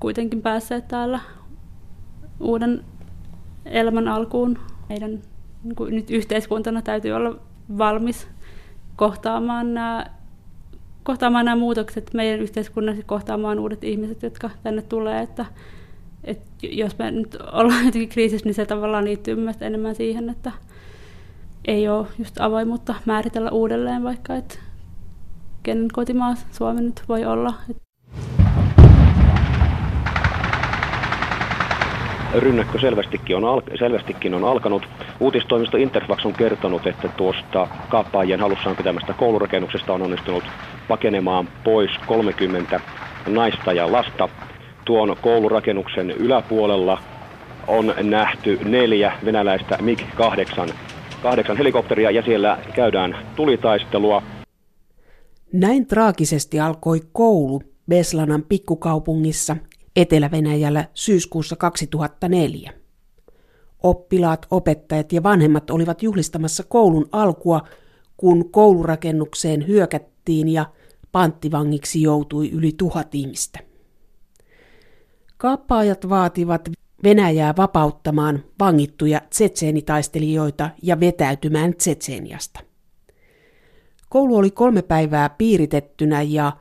[0.00, 1.20] kuitenkin päässeet täällä
[2.40, 2.84] uuden
[3.66, 4.58] elämän alkuun.
[4.88, 5.10] Meidän
[5.64, 7.36] niin kuin nyt yhteiskuntana täytyy olla
[7.78, 8.28] valmis
[8.96, 10.06] kohtaamaan nämä,
[11.02, 15.46] kohtaamaan nämä muutokset meidän yhteiskunnassa, kohtaamaan uudet ihmiset, jotka tänne tulee, että
[16.24, 20.52] et jos me nyt ollaan jotenkin kriisissä, niin se tavallaan liittyy myös enemmän siihen, että
[21.64, 24.58] ei ole just avoimuutta määritellä uudelleen vaikka, että
[25.62, 27.54] kenen kotimaa Suomi nyt voi olla.
[32.34, 34.88] Rynnäkkö selvästikin on, al- selvästikin on alkanut.
[35.20, 40.44] Uutistoimisto Interfax on kertonut, että tuosta kaappaajien halussaan pitämästä koulurakennuksesta on onnistunut
[40.88, 42.80] pakenemaan pois 30
[43.26, 44.28] naista ja lasta
[44.88, 47.02] tuon koulurakennuksen yläpuolella
[47.66, 50.72] on nähty neljä venäläistä MiG-8
[51.22, 54.22] kahdeksan helikopteria ja siellä käydään tulitaistelua.
[55.52, 59.56] Näin traagisesti alkoi koulu Beslanan pikkukaupungissa
[59.96, 62.72] Etelä-Venäjällä syyskuussa 2004.
[63.82, 67.60] Oppilaat, opettajat ja vanhemmat olivat juhlistamassa koulun alkua,
[68.16, 70.66] kun koulurakennukseen hyökättiin ja
[71.12, 73.67] panttivangiksi joutui yli tuhat ihmistä.
[75.38, 76.68] Kaappaajat vaativat
[77.04, 82.60] Venäjää vapauttamaan vangittuja tsetseenitaistelijoita ja vetäytymään Tsetseeniasta.
[84.08, 86.52] Koulu oli kolme päivää piiritettynä ja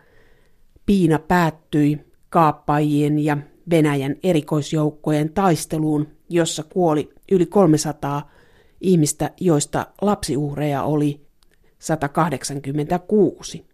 [0.85, 3.37] piina päättyi kaappaajien ja
[3.69, 8.31] Venäjän erikoisjoukkojen taisteluun, jossa kuoli yli 300
[8.81, 11.21] ihmistä, joista lapsiuhreja oli
[11.79, 13.65] 186.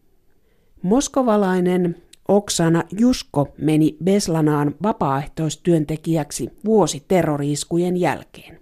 [0.82, 8.59] Moskovalainen Oksana Jusko meni Beslanaan vapaaehtoistyöntekijäksi vuosi terroriiskujen jälkeen.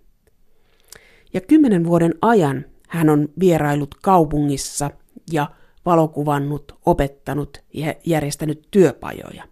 [1.33, 4.91] Ja kymmenen vuoden ajan Hän on vierailut kaupungissa
[5.31, 5.51] ja
[5.85, 9.43] valokuvannut, opettanut ja järjestänyt työpajoja.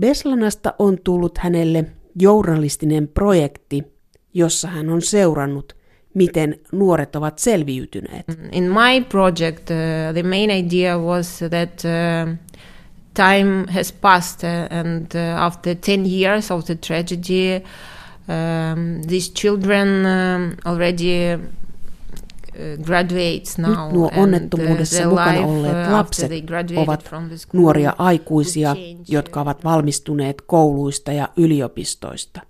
[0.00, 1.84] Beslanasta on tullut hänelle
[2.20, 3.84] journalistinen projekti,
[4.34, 5.76] jossa hän on seurannut,
[6.14, 8.24] miten nuoret ovat selviytyneet.
[8.52, 12.34] In my project, uh, the main idea was that uh,
[13.14, 17.54] time has passed uh, and uh, after 10 years of the tragedy,
[18.28, 21.38] um, these children uh, already
[23.58, 26.30] Nyt nuo onnettomuudessa mukana olleet lapset
[26.76, 27.10] ovat
[27.52, 28.76] nuoria aikuisia,
[29.08, 32.40] jotka ovat valmistuneet kouluista ja yliopistoista.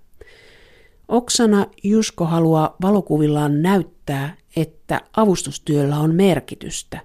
[1.07, 6.99] Oksana Jusko haluaa valokuvillaan näyttää, että avustustyöllä on merkitystä.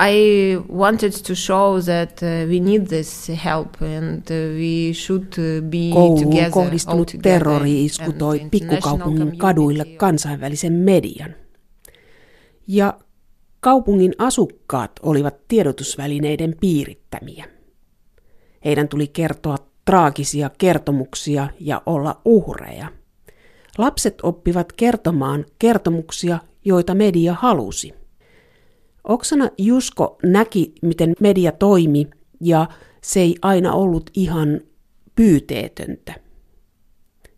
[0.00, 0.12] I
[0.72, 5.32] wanted to show that uh, we need this help and uh, we should
[5.70, 11.34] be Kouluun kohdistunut terrori-isku toi pikkukaupungin kaduille kansainvälisen median
[12.66, 12.98] ja
[13.60, 17.44] kaupungin asukkaat olivat tiedotusvälineiden piirittämiä.
[18.64, 22.88] Heidän tuli kertoa traagisia kertomuksia ja olla uhreja.
[23.78, 27.99] Lapset oppivat kertomaan kertomuksia, joita media halusi.
[29.10, 32.06] Oksana Jusko näki, miten media toimi,
[32.40, 32.66] ja
[33.02, 34.60] se ei aina ollut ihan
[35.16, 36.14] pyyteetöntä.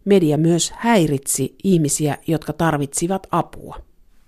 [0.04, 3.76] Media myös häiritsi ihmisiä, jotka tarvitsivat apua.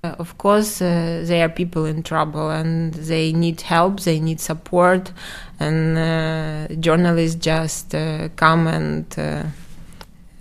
[0.05, 4.39] Uh, of course, uh, they are people in trouble and they need help, they need
[4.39, 5.13] support,
[5.61, 8.01] and uh, journalists just uh,
[8.37, 9.47] come and uh,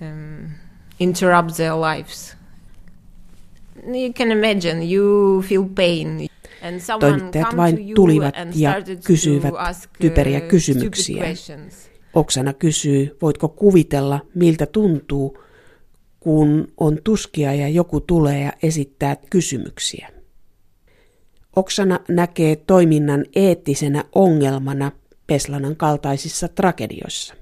[0.02, 0.50] um,
[1.00, 2.36] interrupt their lives.
[3.86, 6.30] You can imagine, you feel pain.
[7.00, 9.54] Toimittajat vain tulivat ja kysyivät
[10.00, 11.24] typeriä kysymyksiä.
[12.14, 15.38] Oksana kysyy, voitko kuvitella, miltä tuntuu,
[16.20, 20.10] kun on tuskia ja joku tulee ja esittää kysymyksiä.
[21.56, 24.92] Oksana näkee toiminnan eettisenä ongelmana
[25.28, 27.34] Peslanan kaltaisissa tragedioissa.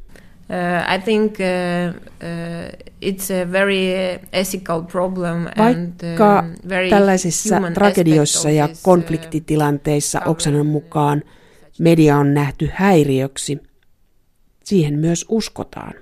[0.51, 3.93] Uh, I think uh, uh, it's a very
[4.33, 11.23] ethical problem Vaikka and, uh, very tällaisissa tragedioissa ja uh, konfliktitilanteissa Oksanan mukaan
[11.79, 13.59] media on nähty häiriöksi,
[14.63, 15.93] siihen myös uskotaan.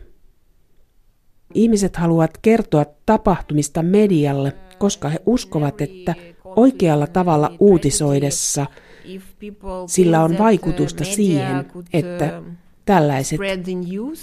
[1.53, 8.65] Ihmiset haluavat kertoa tapahtumista medialle, koska he uskovat, että oikealla tavalla uutisoidessa
[9.87, 12.41] sillä on vaikutusta siihen, että
[12.89, 13.39] tällaiset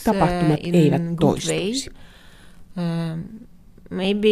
[0.05, 1.91] tapahtumat eivät toistuisi.
[3.91, 4.29] Maybe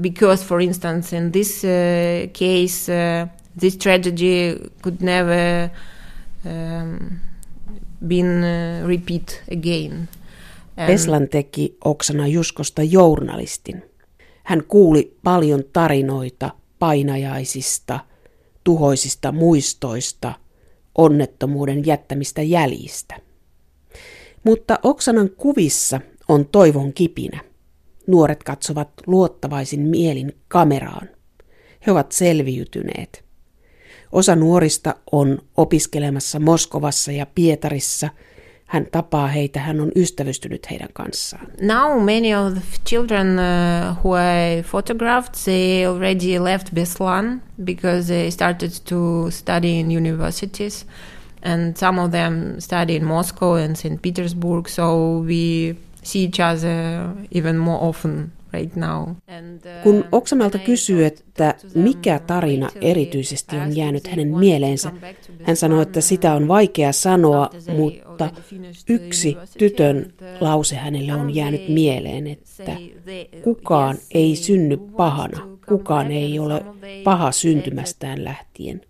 [0.00, 1.62] because, for instance, in this
[2.32, 2.92] case,
[3.60, 5.68] this tragedy could never
[6.44, 7.18] um,
[8.08, 8.44] been
[8.86, 10.08] repeat again.
[10.86, 13.82] Peslan teki Oksana Juskosta journalistin.
[14.44, 18.00] Hän kuuli paljon tarinoita painajaisista,
[18.64, 20.34] tuhoisista muistoista,
[20.98, 23.16] onnettomuuden jättämistä jäljistä.
[24.44, 27.40] Mutta Oksanan kuvissa on toivon kipinä.
[28.06, 31.08] Nuoret katsovat luottavaisin mielin kameraan.
[31.86, 33.24] He ovat selviytyneet.
[34.12, 38.08] Osa nuorista on opiskelemassa Moskovassa ja Pietarissa–
[38.68, 41.46] hän tapaa heitä, hän on ystävystynyt heidän kanssaan.
[41.60, 48.30] Now many of the children uh, who I photographed, they already left Beslan because they
[48.30, 50.86] started to study in universities.
[51.42, 54.02] And some of them study in Moscow and St.
[54.02, 59.08] Petersburg, so we see each other even more often right now.
[59.82, 64.92] Kun uh, Oksanalta kysyy, että mikä tarina erityisesti on jäänyt hänen mieleensä,
[65.42, 68.30] hän sanoi, että sitä on vaikea sanoa, mutta
[68.88, 72.76] yksi tytön lause hänelle on jäänyt mieleen, että
[73.44, 76.64] kukaan ei synny pahana, kukaan ei ole
[77.04, 78.80] paha syntymästään lähtien.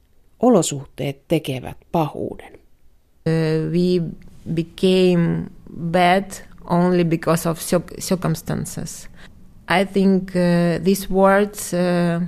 [0.41, 2.53] Olosuhteet tekevät pahuuden.
[2.53, 4.03] Uh, we
[4.55, 5.45] became
[5.81, 6.31] bad
[6.71, 7.59] only because of
[8.01, 9.09] circumstances.
[9.69, 12.21] I think uh, these words uh,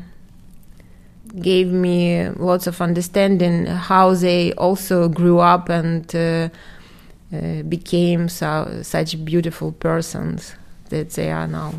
[1.40, 6.48] gave me lots of understanding how they also grew up and uh,
[7.32, 10.54] uh became so, such beautiful persons
[10.90, 11.72] that they are now.